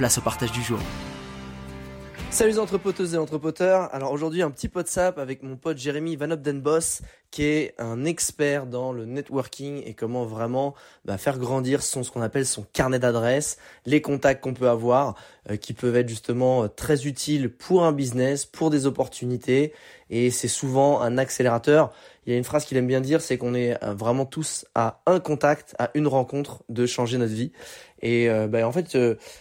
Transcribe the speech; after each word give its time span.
place 0.00 0.16
au 0.16 0.22
partage 0.22 0.50
du 0.52 0.62
jour. 0.62 0.78
Salut 2.30 2.52
les 2.52 2.58
entrepoteuses 2.58 3.12
et 3.12 3.18
entrepoteurs. 3.18 3.94
Alors 3.94 4.12
aujourd'hui 4.12 4.40
un 4.40 4.50
petit 4.50 4.68
pot 4.68 4.82
de 4.82 4.88
sap 4.88 5.18
avec 5.18 5.42
mon 5.42 5.56
pote 5.56 5.76
Jérémy 5.76 6.16
Van 6.16 6.34
Boss 6.54 7.02
qui 7.30 7.44
est 7.44 7.74
un 7.78 8.04
expert 8.04 8.66
dans 8.66 8.92
le 8.92 9.04
networking 9.04 9.82
et 9.84 9.94
comment 9.94 10.24
vraiment 10.24 10.74
bah, 11.04 11.16
faire 11.16 11.38
grandir 11.38 11.82
son 11.82 12.02
ce 12.02 12.10
qu'on 12.10 12.22
appelle 12.22 12.46
son 12.46 12.66
carnet 12.72 12.98
d'adresses, 12.98 13.58
les 13.86 14.00
contacts 14.00 14.42
qu'on 14.42 14.54
peut 14.54 14.68
avoir, 14.68 15.14
euh, 15.48 15.56
qui 15.56 15.72
peuvent 15.72 15.96
être 15.96 16.08
justement 16.08 16.64
euh, 16.64 16.68
très 16.68 17.06
utiles 17.06 17.48
pour 17.48 17.84
un 17.84 17.92
business, 17.92 18.46
pour 18.46 18.70
des 18.70 18.86
opportunités, 18.86 19.72
et 20.08 20.30
c'est 20.30 20.48
souvent 20.48 21.00
un 21.00 21.18
accélérateur. 21.18 21.92
Il 22.26 22.32
y 22.32 22.34
a 22.34 22.38
une 22.38 22.44
phrase 22.44 22.64
qu'il 22.64 22.76
aime 22.76 22.88
bien 22.88 23.00
dire, 23.00 23.20
c'est 23.20 23.38
qu'on 23.38 23.54
est 23.54 23.82
euh, 23.84 23.94
vraiment 23.94 24.26
tous 24.26 24.66
à 24.74 25.00
un 25.06 25.20
contact, 25.20 25.76
à 25.78 25.90
une 25.94 26.08
rencontre 26.08 26.64
de 26.68 26.84
changer 26.84 27.16
notre 27.16 27.32
vie. 27.32 27.52
Et 28.02 28.28
bah, 28.48 28.66
en 28.66 28.72
fait, 28.72 28.96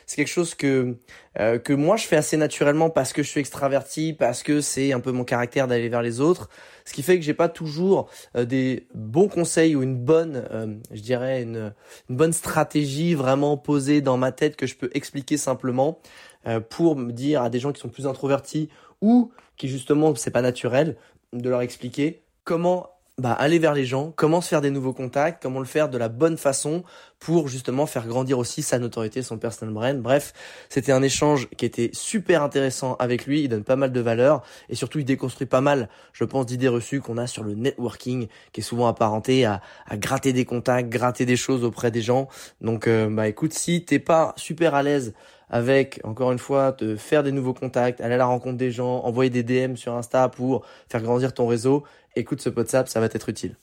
c'est 0.05 0.15
quelque 0.15 0.27
chose 0.27 0.53
que 0.55 0.97
que 1.37 1.73
moi 1.73 1.95
je 1.95 2.05
fais 2.05 2.17
assez 2.17 2.35
naturellement 2.35 2.89
parce 2.89 3.13
que 3.13 3.23
je 3.23 3.29
suis 3.29 3.39
extraverti, 3.39 4.11
parce 4.11 4.43
que 4.43 4.59
c'est 4.59 4.91
un 4.91 4.99
peu 4.99 5.11
mon 5.11 5.23
caractère 5.23 5.67
d'aller 5.67 5.87
vers 5.87 6.01
les 6.01 6.19
autres. 6.19 6.49
Ce 6.89 6.93
qui 6.95 7.03
fait 7.03 7.19
que 7.19 7.23
j'ai 7.23 7.35
pas 7.35 7.49
toujours 7.49 8.09
euh, 8.35 8.45
des 8.45 8.87
bons 8.95 9.27
conseils 9.27 9.75
ou 9.75 9.83
une 9.83 9.95
bonne, 9.95 10.43
euh, 10.49 10.75
je 10.91 11.01
dirais 11.01 11.43
une, 11.43 11.71
bonne 12.09 12.33
stratégie 12.33 13.13
vraiment 13.13 13.57
posée 13.57 14.01
dans 14.01 14.17
ma 14.17 14.31
tête 14.31 14.55
que 14.55 14.65
je 14.65 14.75
peux 14.75 14.89
expliquer 14.95 15.37
simplement 15.37 15.99
euh, 16.47 16.59
pour 16.59 16.95
me 16.95 17.11
dire 17.11 17.43
à 17.43 17.51
des 17.51 17.59
gens 17.59 17.71
qui 17.73 17.79
sont 17.79 17.89
plus 17.89 18.07
introvertis 18.07 18.69
ou 19.01 19.31
qui 19.55 19.67
justement 19.67 20.15
c'est 20.15 20.31
pas 20.31 20.41
naturel 20.41 20.97
de 21.31 21.47
leur 21.47 21.61
expliquer 21.61 22.23
comment 22.43 22.89
bah, 23.19 23.33
aller 23.33 23.59
vers 23.59 23.73
les 23.73 23.85
gens, 23.85 24.13
comment 24.15 24.41
se 24.41 24.47
faire 24.47 24.61
des 24.61 24.71
nouveaux 24.71 24.93
contacts, 24.93 25.43
comment 25.43 25.59
le 25.59 25.65
faire 25.65 25.89
de 25.89 25.97
la 25.97 26.09
bonne 26.09 26.37
façon 26.37 26.83
pour 27.19 27.49
justement 27.49 27.85
faire 27.85 28.07
grandir 28.07 28.39
aussi 28.39 28.61
sa 28.61 28.79
notoriété, 28.79 29.21
son 29.21 29.37
personal 29.37 29.73
brand. 29.73 30.01
Bref, 30.01 30.33
c'était 30.69 30.93
un 30.93 31.03
échange 31.03 31.49
qui 31.57 31.65
était 31.65 31.89
super 31.91 32.43
intéressant 32.43 32.95
avec 32.97 33.25
lui. 33.25 33.41
Il 33.43 33.49
donne 33.49 33.65
pas 33.65 33.75
mal 33.75 33.91
de 33.91 33.99
valeur 33.99 34.41
et 34.69 34.75
surtout 34.75 34.99
il 34.99 35.05
déconstruit 35.05 35.47
pas 35.47 35.59
mal, 35.61 35.89
je 36.13 36.23
pense, 36.23 36.45
d'idées 36.45 36.69
reçues 36.69 37.01
qu'on 37.01 37.17
a 37.17 37.27
sur 37.27 37.43
le 37.43 37.55
networking, 37.55 38.27
qui 38.53 38.61
est 38.61 38.63
souvent 38.63 38.87
apparenté 38.87 39.43
à, 39.43 39.61
à 39.85 39.97
gratter 39.97 40.31
des 40.31 40.45
contacts, 40.45 40.89
gratter 40.89 41.25
des 41.25 41.35
choses 41.35 41.63
auprès 41.65 41.91
des 41.91 42.01
gens. 42.01 42.29
Donc, 42.61 42.87
euh, 42.87 43.09
bah 43.09 43.27
écoute, 43.27 43.53
si 43.53 43.83
t'es 43.83 43.99
pas 43.99 44.33
super 44.37 44.75
à 44.75 44.83
l'aise 44.83 45.13
avec, 45.49 45.99
encore 46.03 46.31
une 46.31 46.39
fois, 46.39 46.71
de 46.73 46.95
faire 46.95 47.23
des 47.23 47.31
nouveaux 47.31 47.53
contacts, 47.53 48.01
aller 48.01 48.15
à 48.15 48.17
la 48.17 48.25
rencontre 48.25 48.57
des 48.57 48.71
gens, 48.71 49.03
envoyer 49.03 49.29
des 49.29 49.43
DM 49.43 49.75
sur 49.75 49.93
Insta 49.93 50.29
pour 50.29 50.65
faire 50.89 51.01
grandir 51.01 51.33
ton 51.33 51.47
réseau, 51.47 51.83
écoute 52.15 52.41
ce 52.41 52.49
WhatsApp, 52.49 52.87
ça 52.87 52.99
va 52.99 53.09
t'être 53.09 53.29
utile. 53.29 53.55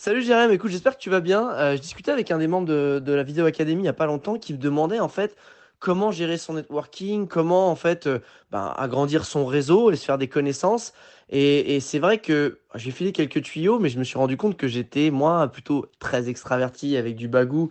Salut 0.00 0.22
Jérém, 0.22 0.52
écoute, 0.52 0.70
j'espère 0.70 0.96
que 0.96 1.02
tu 1.02 1.10
vas 1.10 1.20
bien. 1.20 1.50
Euh, 1.54 1.76
je 1.76 1.80
discutais 1.80 2.12
avec 2.12 2.30
un 2.30 2.38
des 2.38 2.46
membres 2.46 2.68
de, 2.68 3.12
la 3.12 3.22
Vidéo 3.24 3.46
Academy 3.46 3.80
il 3.80 3.82
n'y 3.82 3.88
a 3.88 3.92
pas 3.92 4.06
longtemps 4.06 4.38
qui 4.38 4.52
me 4.52 4.58
demandait 4.58 5.00
en 5.00 5.08
fait 5.08 5.36
comment 5.80 6.12
gérer 6.12 6.38
son 6.38 6.54
networking, 6.54 7.26
comment 7.26 7.68
en 7.68 7.74
fait 7.74 8.06
euh, 8.06 8.20
ben, 8.52 8.72
agrandir 8.76 9.24
son 9.24 9.44
réseau 9.44 9.90
et 9.90 9.96
se 9.96 10.04
faire 10.04 10.18
des 10.18 10.28
connaissances. 10.28 10.92
Et, 11.30 11.80
c'est 11.80 11.98
vrai 11.98 12.18
que 12.18 12.60
j'ai 12.74 12.90
filé 12.90 13.12
quelques 13.12 13.42
tuyaux, 13.42 13.78
mais 13.78 13.88
je 13.88 13.98
me 13.98 14.04
suis 14.04 14.16
rendu 14.16 14.36
compte 14.36 14.56
que 14.56 14.66
j'étais 14.66 15.10
moi 15.10 15.48
plutôt 15.48 15.86
très 15.98 16.28
extraverti 16.28 16.96
avec 16.96 17.16
du 17.16 17.28
bagou. 17.28 17.68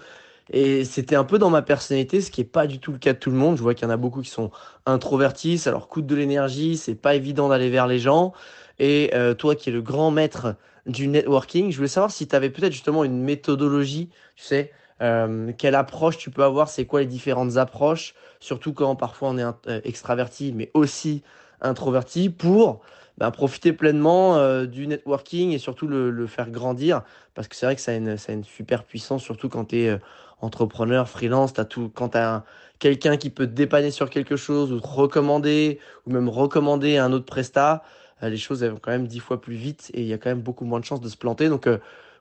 Et 0.51 0.85
c'était 0.85 1.15
un 1.15 1.23
peu 1.23 1.37
dans 1.37 1.49
ma 1.49 1.61
personnalité, 1.61 2.21
ce 2.21 2.31
qui 2.31 2.41
est 2.41 2.45
pas 2.45 2.67
du 2.67 2.79
tout 2.79 2.91
le 2.91 2.97
cas 2.97 3.13
de 3.13 3.19
tout 3.19 3.31
le 3.31 3.37
monde. 3.37 3.57
Je 3.57 3.61
vois 3.61 3.73
qu'il 3.73 3.85
y 3.85 3.87
en 3.87 3.93
a 3.93 3.97
beaucoup 3.97 4.21
qui 4.21 4.29
sont 4.29 4.51
introvertis, 4.85 5.57
ça 5.57 5.71
leur 5.71 5.87
coûte 5.87 6.05
de 6.05 6.15
l'énergie, 6.15 6.77
c'est 6.77 6.95
pas 6.95 7.15
évident 7.15 7.49
d'aller 7.49 7.69
vers 7.69 7.87
les 7.87 7.99
gens. 7.99 8.33
Et 8.79 9.11
euh, 9.13 9.33
toi 9.33 9.55
qui 9.55 9.69
es 9.69 9.73
le 9.73 9.81
grand 9.81 10.11
maître 10.11 10.55
du 10.85 11.07
networking, 11.07 11.71
je 11.71 11.77
voulais 11.77 11.87
savoir 11.89 12.11
si 12.11 12.27
tu 12.27 12.35
avais 12.35 12.49
peut-être 12.49 12.71
justement 12.71 13.03
une 13.03 13.21
méthodologie, 13.21 14.09
tu 14.35 14.43
sais, 14.43 14.71
euh, 15.01 15.51
quelle 15.57 15.75
approche 15.75 16.17
tu 16.17 16.31
peux 16.31 16.43
avoir, 16.43 16.69
c'est 16.69 16.85
quoi 16.85 17.01
les 17.01 17.05
différentes 17.05 17.57
approches, 17.57 18.15
surtout 18.39 18.73
quand 18.73 18.95
parfois 18.95 19.29
on 19.29 19.37
est 19.37 19.43
euh, 19.43 19.81
extraverti, 19.83 20.53
mais 20.55 20.71
aussi 20.73 21.23
introverti, 21.61 22.29
pour 22.29 22.81
ben, 23.17 23.31
profiter 23.31 23.73
pleinement 23.73 24.37
euh, 24.37 24.65
du 24.65 24.87
networking 24.87 25.51
et 25.51 25.57
surtout 25.57 25.87
le, 25.87 26.11
le, 26.11 26.27
faire 26.27 26.51
grandir, 26.51 27.01
parce 27.33 27.47
que 27.47 27.55
c'est 27.55 27.65
vrai 27.65 27.75
que 27.75 27.81
ça 27.81 27.91
a, 27.91 27.95
une, 27.95 28.17
ça 28.17 28.31
a 28.31 28.35
une 28.35 28.43
super 28.43 28.83
puissance, 28.83 29.23
surtout 29.23 29.49
quand 29.49 29.65
tu 29.65 29.79
es 29.81 29.89
euh, 29.89 29.97
entrepreneur, 30.39 31.07
freelance, 31.07 31.57
as 31.57 31.65
tout, 31.65 31.91
quand 31.93 32.09
tu 32.09 32.17
as 32.17 32.43
quelqu'un 32.79 33.17
qui 33.17 33.29
peut 33.29 33.47
te 33.47 33.53
dépanner 33.53 33.91
sur 33.91 34.09
quelque 34.09 34.35
chose, 34.35 34.71
ou 34.71 34.79
te 34.79 34.87
recommander, 34.87 35.79
ou 36.05 36.11
même 36.11 36.29
recommander 36.29 36.97
un 36.97 37.11
autre 37.11 37.25
prestat, 37.25 37.83
euh, 38.23 38.29
les 38.29 38.37
choses 38.37 38.63
vont 38.63 38.79
quand 38.81 38.91
même 38.91 39.07
dix 39.07 39.19
fois 39.19 39.41
plus 39.41 39.55
vite 39.55 39.91
et 39.93 40.01
il 40.01 40.07
y 40.07 40.13
a 40.13 40.17
quand 40.17 40.29
même 40.29 40.41
beaucoup 40.41 40.65
moins 40.65 40.79
de 40.79 40.85
chances 40.85 41.01
de 41.01 41.09
se 41.09 41.17
planter. 41.17 41.49
Donc 41.49 41.67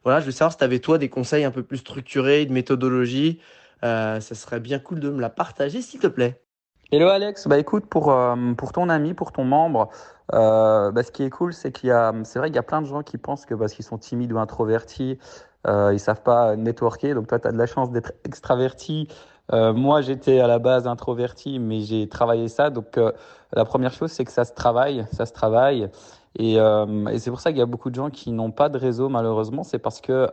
voilà, 0.05 0.21
je 0.21 0.27
veux 0.27 0.33
savoir 0.33 0.53
si 0.53 0.59
tu 0.59 0.65
avais 0.65 0.79
toi 0.79 0.99
des 0.99 1.09
conseils 1.09 1.45
un 1.45 1.51
peu 1.51 1.63
plus 1.63 1.79
structurés, 1.79 2.47
de 2.47 2.53
méthodologie. 2.53 3.41
ça 3.83 4.21
serait 4.21 4.61
bien 4.61 4.79
cool 4.79 5.01
de 5.01 5.11
me 5.11 5.21
la 5.21 5.31
partager, 5.31 5.83
s'il 5.83 6.01
te 6.01 6.07
plaît. 6.07 6.41
Hello 6.93 7.09
Alex, 7.09 7.49
bah 7.49 7.59
écoute 7.59 7.87
pour 7.87 8.15
pour 8.57 8.73
ton 8.73 8.89
ami, 8.89 9.13
pour 9.13 9.33
ton 9.33 9.43
membre, 9.43 9.91
euh, 10.35 10.91
bah, 10.91 11.03
ce 11.03 11.13
qui 11.13 11.23
est 11.23 11.31
cool, 11.31 11.53
c'est 11.53 11.73
qu'il 11.73 11.89
y 11.89 11.93
a, 11.93 12.13
c'est 12.25 12.39
vrai 12.39 12.49
qu'il 12.49 12.57
y 12.57 12.61
a 12.61 12.65
plein 12.65 12.83
de 12.83 12.87
gens 12.87 13.03
qui 13.03 13.19
pensent 13.19 13.47
que 13.47 13.55
parce 13.55 13.73
qu'ils 13.73 13.85
sont 13.85 13.99
timides 13.99 14.33
ou 14.33 14.39
introvertis, 14.39 15.19
euh, 15.67 15.93
ils 15.93 16.01
savent 16.01 16.23
pas 16.23 16.57
networker. 16.57 17.15
Donc 17.15 17.27
toi, 17.27 17.39
tu 17.39 17.49
as 17.49 17.53
de 17.53 17.59
la 17.59 17.67
chance 17.67 17.91
d'être 17.91 18.13
extraverti. 18.25 19.09
Euh, 19.53 19.73
moi, 19.73 20.01
j'étais 20.01 20.41
à 20.41 20.47
la 20.47 20.59
base 20.59 20.87
introverti, 20.87 21.59
mais 21.59 21.81
j'ai 21.81 22.09
travaillé 22.09 22.49
ça. 22.49 22.71
Donc 22.71 22.99
euh, 22.99 23.13
la 23.53 23.65
première 23.65 23.93
chose, 23.93 24.11
c'est 24.11 24.25
que 24.25 24.33
ça 24.33 24.45
se 24.45 24.53
travaille, 24.55 25.07
ça 25.13 25.27
se 25.27 25.33
travaille. 25.33 25.89
Et, 26.39 26.59
euh, 26.59 27.07
et 27.07 27.19
c'est 27.19 27.31
pour 27.31 27.41
ça 27.41 27.51
qu'il 27.51 27.59
y 27.59 27.63
a 27.63 27.67
beaucoup 27.67 27.91
de 27.91 27.95
gens 27.95 28.11
qui 28.11 28.33
n'ont 28.33 28.51
pas 28.51 28.69
de 28.69 28.79
réseau 28.79 29.09
malheureusement. 29.09 29.63
C'est 29.63 29.79
parce 29.79 30.01
que 30.01 30.29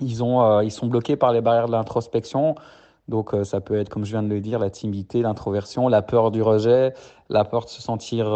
ils 0.00 0.24
ont, 0.24 0.60
ils 0.60 0.70
sont 0.70 0.86
bloqués 0.86 1.16
par 1.16 1.32
les 1.32 1.40
barrières 1.40 1.66
de 1.66 1.72
l'introspection. 1.72 2.54
Donc 3.08 3.34
ça 3.44 3.60
peut 3.60 3.76
être, 3.78 3.88
comme 3.88 4.04
je 4.04 4.12
viens 4.12 4.22
de 4.22 4.28
le 4.28 4.40
dire, 4.40 4.58
la 4.58 4.70
timidité, 4.70 5.22
l'introversion, 5.22 5.88
la 5.88 6.02
peur 6.02 6.30
du 6.30 6.42
rejet, 6.42 6.94
la 7.28 7.44
peur 7.44 7.64
de 7.64 7.70
se 7.70 7.82
sentir, 7.82 8.26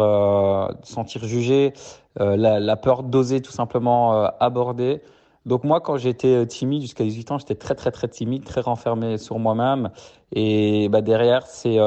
sentir 0.83 1.23
jugé, 1.25 1.73
la, 2.17 2.75
peur 2.75 3.03
d'oser 3.03 3.41
tout 3.41 3.51
simplement 3.51 4.25
aborder. 4.39 5.01
Donc 5.47 5.63
moi, 5.63 5.81
quand 5.81 5.97
j'étais 5.97 6.45
timide 6.45 6.81
jusqu'à 6.81 7.03
18 7.03 7.31
ans, 7.31 7.37
j'étais 7.39 7.55
très 7.55 7.73
très 7.73 7.91
très 7.91 8.07
timide, 8.07 8.43
très 8.45 8.61
renfermé 8.61 9.17
sur 9.17 9.39
moi-même. 9.39 9.89
Et 10.33 10.89
bah, 10.89 11.01
derrière, 11.01 11.47
c'est 11.47 11.77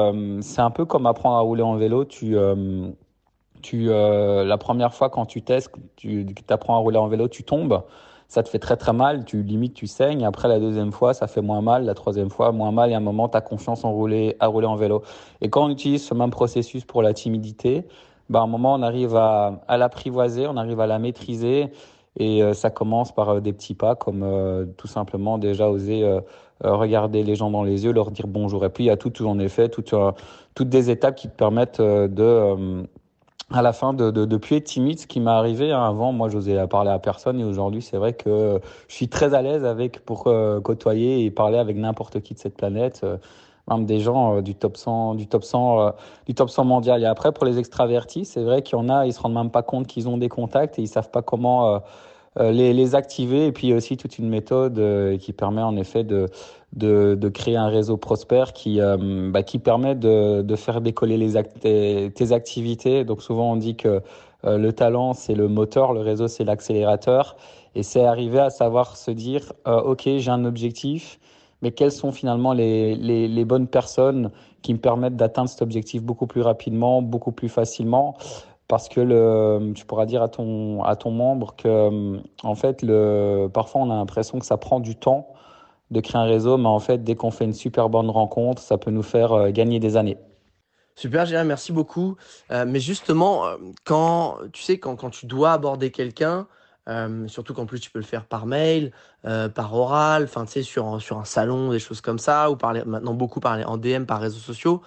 c'est 0.41 0.61
un 0.61 0.71
peu 0.71 0.85
comme 0.85 1.05
apprendre 1.05 1.37
à 1.37 1.41
rouler 1.41 1.63
en 1.63 1.75
vélo. 1.75 2.03
Tu 2.05 2.35
tu 3.61 3.85
la 3.85 4.57
première 4.57 4.93
fois 4.93 5.09
quand 5.09 5.25
tu 5.25 5.41
testes, 5.43 5.71
tu 5.95 6.25
apprends 6.49 6.75
à 6.75 6.79
rouler 6.79 6.97
en 6.97 7.07
vélo, 7.07 7.27
tu 7.27 7.43
tombes 7.43 7.83
ça 8.31 8.43
te 8.43 8.47
fait 8.47 8.59
très 8.59 8.77
très 8.77 8.93
mal, 8.93 9.25
tu 9.25 9.43
limites, 9.43 9.73
tu 9.73 9.87
saignes. 9.87 10.23
Après 10.23 10.47
la 10.47 10.57
deuxième 10.57 10.93
fois, 10.93 11.13
ça 11.13 11.27
fait 11.27 11.41
moins 11.41 11.59
mal, 11.59 11.83
la 11.83 11.93
troisième 11.93 12.29
fois 12.29 12.53
moins 12.53 12.71
mal, 12.71 12.89
et 12.89 12.93
à 12.93 12.97
un 12.97 13.01
moment, 13.01 13.27
tu 13.27 13.37
confiance 13.41 13.83
en 13.83 13.91
rouler, 13.91 14.37
à 14.39 14.47
rouler 14.47 14.67
en 14.67 14.77
vélo. 14.77 15.03
Et 15.41 15.49
quand 15.49 15.65
on 15.65 15.69
utilise 15.69 16.07
ce 16.07 16.13
même 16.13 16.29
processus 16.29 16.85
pour 16.85 17.01
la 17.01 17.13
timidité, 17.13 17.83
bah, 18.29 18.39
à 18.39 18.43
un 18.43 18.47
moment, 18.47 18.73
on 18.75 18.83
arrive 18.83 19.17
à, 19.17 19.61
à 19.67 19.75
l'apprivoiser, 19.75 20.47
on 20.47 20.55
arrive 20.55 20.79
à 20.79 20.87
la 20.87 20.97
maîtriser. 20.97 21.73
Et 22.17 22.43
euh, 22.43 22.53
ça 22.53 22.69
commence 22.69 23.13
par 23.13 23.29
euh, 23.29 23.39
des 23.39 23.53
petits 23.53 23.75
pas, 23.75 23.95
comme 23.95 24.23
euh, 24.23 24.65
tout 24.77 24.87
simplement 24.87 25.37
déjà 25.37 25.69
oser 25.69 26.19
regarder 26.63 27.23
les 27.23 27.35
gens 27.35 27.49
dans 27.49 27.63
les 27.63 27.85
yeux, 27.85 27.91
leur 27.91 28.11
dire 28.11 28.27
bonjour. 28.27 28.63
Et 28.65 28.69
puis 28.69 28.83
il 28.83 28.87
y 28.87 28.91
a 28.91 28.97
tout, 28.97 29.25
en 29.25 29.39
effet, 29.39 29.67
toutes, 29.69 29.95
toutes 30.53 30.69
des 30.69 30.91
étapes 30.91 31.15
qui 31.15 31.27
te 31.27 31.35
permettent 31.35 31.81
de 31.81 32.85
à 33.53 33.61
la 33.61 33.73
fin 33.73 33.93
de, 33.93 34.11
de, 34.11 34.25
de 34.25 34.37
plus 34.37 34.57
être 34.57 34.65
timide, 34.65 34.99
ce 34.99 35.07
qui 35.07 35.19
m'est 35.19 35.31
arrivé. 35.31 35.71
Hein. 35.71 35.83
Avant, 35.83 36.11
moi, 36.11 36.29
j'osais 36.29 36.67
parler 36.67 36.91
à 36.91 36.99
personne 36.99 37.39
et 37.39 37.43
aujourd'hui, 37.43 37.81
c'est 37.81 37.97
vrai 37.97 38.13
que 38.13 38.59
je 38.87 38.95
suis 38.95 39.09
très 39.09 39.33
à 39.33 39.41
l'aise 39.41 39.65
avec 39.65 40.03
pour 40.05 40.27
euh, 40.27 40.59
côtoyer 40.61 41.25
et 41.25 41.31
parler 41.31 41.57
avec 41.57 41.77
n'importe 41.77 42.21
qui 42.21 42.33
de 42.33 42.39
cette 42.39 42.55
planète, 42.55 43.05
même 43.69 43.85
des 43.85 43.99
gens 43.99 44.37
euh, 44.37 44.41
du 44.41 44.55
top 44.55 44.77
100, 44.77 45.15
du 45.15 45.27
top 45.27 45.43
100, 45.43 45.93
du 46.27 46.33
top 46.33 46.49
100 46.49 46.65
mondial. 46.65 47.03
Et 47.03 47.05
après, 47.05 47.31
pour 47.31 47.45
les 47.45 47.59
extravertis, 47.59 48.25
c'est 48.25 48.43
vrai 48.43 48.61
qu'il 48.61 48.77
y 48.77 48.81
en 48.81 48.89
a, 48.89 49.05
ils 49.05 49.13
se 49.13 49.19
rendent 49.19 49.33
même 49.33 49.51
pas 49.51 49.63
compte 49.63 49.87
qu'ils 49.87 50.07
ont 50.09 50.17
des 50.17 50.29
contacts 50.29 50.79
et 50.79 50.81
ils 50.81 50.87
savent 50.87 51.11
pas 51.11 51.21
comment 51.21 51.81
les, 52.39 52.73
les, 52.73 52.95
activer. 52.95 53.47
Et 53.47 53.51
puis 53.51 53.73
aussi 53.73 53.97
toute 53.97 54.17
une 54.17 54.29
méthode 54.29 54.81
qui 55.19 55.33
permet 55.33 55.61
en 55.61 55.75
effet 55.75 56.03
de 56.03 56.27
de, 56.73 57.17
de, 57.19 57.29
créer 57.29 57.57
un 57.57 57.67
réseau 57.67 57.97
prospère 57.97 58.53
qui, 58.53 58.79
euh, 58.79 59.29
bah, 59.31 59.43
qui 59.43 59.59
permet 59.59 59.95
de, 59.95 60.41
de, 60.41 60.55
faire 60.55 60.81
décoller 60.81 61.17
les 61.17 61.43
tes, 62.11 62.31
activités. 62.31 63.03
Donc 63.03 63.21
souvent 63.21 63.51
on 63.51 63.55
dit 63.57 63.75
que 63.75 64.01
euh, 64.45 64.57
le 64.57 64.73
talent 64.73 65.13
c'est 65.13 65.35
le 65.35 65.47
moteur, 65.47 65.93
le 65.93 66.01
réseau 66.01 66.27
c'est 66.27 66.43
l'accélérateur. 66.43 67.35
Et 67.75 67.83
c'est 67.83 68.03
arriver 68.03 68.39
à 68.39 68.49
savoir 68.49 68.97
se 68.97 69.11
dire, 69.11 69.53
euh, 69.67 69.81
ok 69.81 70.03
j'ai 70.17 70.31
un 70.31 70.45
objectif, 70.45 71.19
mais 71.61 71.71
quelles 71.71 71.91
sont 71.91 72.11
finalement 72.11 72.53
les, 72.53 72.95
les, 72.95 73.45
bonnes 73.45 73.67
personnes 73.67 74.31
qui 74.61 74.73
me 74.73 74.79
permettent 74.79 75.15
d'atteindre 75.15 75.49
cet 75.49 75.61
objectif 75.61 76.03
beaucoup 76.03 76.27
plus 76.27 76.41
rapidement, 76.41 77.01
beaucoup 77.01 77.31
plus 77.31 77.49
facilement? 77.49 78.15
Parce 78.67 78.87
que 78.89 79.71
tu 79.73 79.85
pourras 79.85 80.05
dire 80.05 80.21
à 80.21 80.29
ton, 80.29 80.83
à 80.83 80.95
ton 80.95 81.11
membre 81.11 81.55
que 81.55 82.19
en 82.43 82.55
fait 82.55 82.81
le, 82.81 83.49
parfois 83.53 83.81
on 83.81 83.91
a 83.91 83.95
l'impression 83.95 84.39
que 84.39 84.45
ça 84.45 84.57
prend 84.57 84.79
du 84.79 84.95
temps 84.95 85.27
de 85.91 85.99
créer 85.99 86.19
un 86.19 86.25
réseau, 86.25 86.57
mais 86.57 86.67
en 86.67 86.79
fait, 86.79 87.03
dès 87.03 87.15
qu'on 87.15 87.31
fait 87.31 87.43
une 87.45 87.53
super 87.53 87.89
bonne 87.89 88.09
rencontre, 88.09 88.61
ça 88.61 88.77
peut 88.77 88.91
nous 88.91 89.03
faire 89.03 89.33
euh, 89.33 89.51
gagner 89.51 89.79
des 89.79 89.97
années. 89.97 90.17
Super, 90.95 91.25
Gérard, 91.25 91.45
merci 91.45 91.71
beaucoup. 91.71 92.15
Euh, 92.51 92.65
mais 92.67 92.79
justement, 92.79 93.45
euh, 93.45 93.57
quand 93.83 94.37
tu 94.53 94.63
sais, 94.63 94.79
quand, 94.79 94.95
quand 94.95 95.09
tu 95.09 95.25
dois 95.25 95.51
aborder 95.51 95.91
quelqu'un, 95.91 96.47
surtout 97.27 97.53
qu'en 97.53 97.65
plus 97.65 97.79
tu 97.79 97.91
peux 97.91 97.99
le 97.99 98.05
faire 98.05 98.25
par 98.25 98.45
mail, 98.45 98.91
par 99.23 99.73
oral, 99.73 100.23
enfin 100.23 100.45
tu 100.45 100.51
sais, 100.51 100.63
sur, 100.63 101.01
sur 101.01 101.19
un 101.19 101.25
salon, 101.25 101.71
des 101.71 101.79
choses 101.79 102.01
comme 102.01 102.19
ça, 102.19 102.49
ou 102.51 102.55
parler, 102.55 102.83
maintenant 102.85 103.13
beaucoup 103.13 103.39
parler 103.39 103.63
en 103.63 103.77
DM, 103.77 104.05
par 104.05 104.19
réseaux 104.21 104.39
sociaux. 104.39 104.81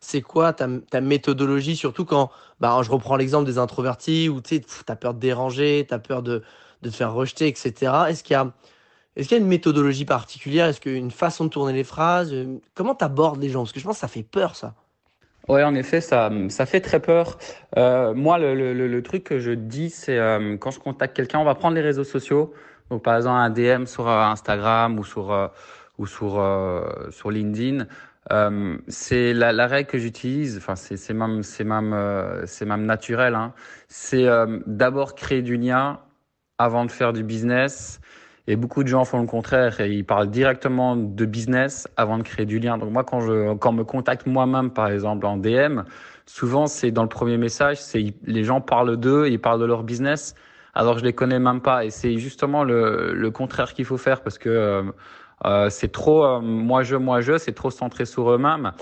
C'est 0.00 0.22
quoi 0.22 0.52
ta, 0.52 0.68
ta, 0.90 1.00
méthodologie, 1.00 1.76
surtout 1.76 2.04
quand, 2.04 2.30
bah, 2.60 2.80
je 2.82 2.90
reprends 2.90 3.16
l'exemple 3.16 3.46
des 3.46 3.58
introvertis, 3.58 4.28
où 4.28 4.40
tu 4.40 4.62
as 4.86 4.96
peur 4.96 5.14
de 5.14 5.18
déranger, 5.18 5.86
tu 5.88 5.94
as 5.94 5.98
peur 5.98 6.22
de, 6.22 6.42
de 6.82 6.90
te 6.90 6.94
faire 6.94 7.12
rejeter, 7.12 7.48
etc. 7.48 7.92
Est-ce 8.08 8.22
qu'il 8.22 8.34
y 8.34 8.36
a 8.36 8.52
est-ce 9.18 9.28
qu'il 9.28 9.36
y 9.36 9.40
a 9.40 9.42
une 9.42 9.48
méthodologie 9.48 10.04
particulière? 10.04 10.66
Est-ce 10.66 10.80
qu'une 10.80 11.10
façon 11.10 11.44
de 11.46 11.50
tourner 11.50 11.72
les 11.72 11.82
phrases? 11.82 12.32
Comment 12.74 12.94
tu 12.94 13.04
abordes 13.04 13.40
les 13.40 13.50
gens? 13.50 13.62
Parce 13.64 13.72
que 13.72 13.80
je 13.80 13.84
pense 13.84 13.96
que 13.96 14.00
ça 14.00 14.06
fait 14.06 14.22
peur, 14.22 14.54
ça. 14.54 14.74
Ouais, 15.48 15.64
en 15.64 15.74
effet, 15.74 16.02
ça, 16.02 16.30
ça 16.50 16.66
fait 16.66 16.80
très 16.80 17.00
peur. 17.00 17.38
Euh, 17.78 18.12
moi, 18.12 18.38
le, 18.38 18.54
le, 18.54 18.74
le, 18.74 19.02
truc 19.02 19.24
que 19.24 19.38
je 19.38 19.52
dis, 19.52 19.88
c'est 19.88 20.18
euh, 20.18 20.58
quand 20.58 20.70
je 20.70 20.78
contacte 20.78 21.16
quelqu'un, 21.16 21.38
on 21.38 21.44
va 21.44 21.54
prendre 21.54 21.74
les 21.74 21.80
réseaux 21.80 22.04
sociaux. 22.04 22.52
Donc, 22.90 23.02
par 23.02 23.16
exemple, 23.16 23.36
un 23.36 23.50
DM 23.50 23.86
sur 23.86 24.08
euh, 24.08 24.20
Instagram 24.22 24.98
ou 24.98 25.04
sur 25.04 25.32
euh, 25.32 25.48
ou 25.98 26.06
sur 26.06 26.38
euh, 26.38 27.10
sur 27.10 27.30
LinkedIn. 27.30 27.86
c'est 28.88 29.32
la, 29.32 29.52
la, 29.52 29.66
règle 29.66 29.88
que 29.88 29.98
j'utilise. 29.98 30.58
Enfin, 30.58 30.76
c'est 30.76 31.14
même 31.14 31.42
c'est 31.42 31.64
même 31.64 31.96
c'est 32.46 32.66
même 32.66 32.84
naturel. 32.84 33.34
Hein. 33.34 33.54
C'est 33.88 34.26
d'abord 34.66 35.14
créer 35.14 35.42
du 35.42 35.56
lien 35.56 36.00
avant 36.58 36.84
de 36.84 36.90
faire 36.90 37.12
du 37.12 37.22
business 37.24 38.00
et 38.48 38.56
beaucoup 38.56 38.82
de 38.82 38.88
gens 38.88 39.04
font 39.04 39.20
le 39.20 39.26
contraire 39.26 39.78
et 39.78 39.92
ils 39.92 40.06
parlent 40.06 40.30
directement 40.30 40.96
de 40.96 41.24
business 41.26 41.86
avant 41.98 42.16
de 42.16 42.22
créer 42.22 42.46
du 42.46 42.58
lien. 42.58 42.78
Donc 42.78 42.90
moi, 42.90 43.04
quand 43.04 43.20
je 43.20 43.54
quand 43.54 43.70
on 43.70 43.74
me 43.74 43.84
contacte 43.84 44.26
moi-même, 44.26 44.70
par 44.70 44.88
exemple 44.88 45.26
en 45.26 45.36
DM, 45.36 45.82
souvent 46.24 46.66
c'est 46.66 46.90
dans 46.90 47.02
le 47.02 47.10
premier 47.10 47.36
message, 47.36 47.76
c'est 47.80 48.14
les 48.24 48.44
gens 48.44 48.62
parlent 48.62 48.96
d'eux, 48.96 49.28
ils 49.28 49.38
parlent 49.38 49.60
de 49.60 49.66
leur 49.66 49.82
business, 49.84 50.34
alors 50.74 50.98
je 50.98 51.04
les 51.04 51.12
connais 51.12 51.38
même 51.38 51.60
pas. 51.60 51.84
Et 51.84 51.90
c'est 51.90 52.16
justement 52.16 52.64
le, 52.64 53.12
le 53.12 53.30
contraire 53.30 53.74
qu'il 53.74 53.84
faut 53.84 53.98
faire 53.98 54.22
parce 54.22 54.38
que 54.38 54.48
euh, 54.48 54.82
euh 55.44 55.68
c'est 55.68 55.92
trop 55.92 56.24
euh, 56.24 56.40
moi 56.40 56.82
je 56.82 56.96
moi 56.96 57.20
je, 57.20 57.36
c'est 57.36 57.52
trop 57.52 57.70
centré 57.70 58.06
sur 58.06 58.30
eux-mêmes. 58.30 58.72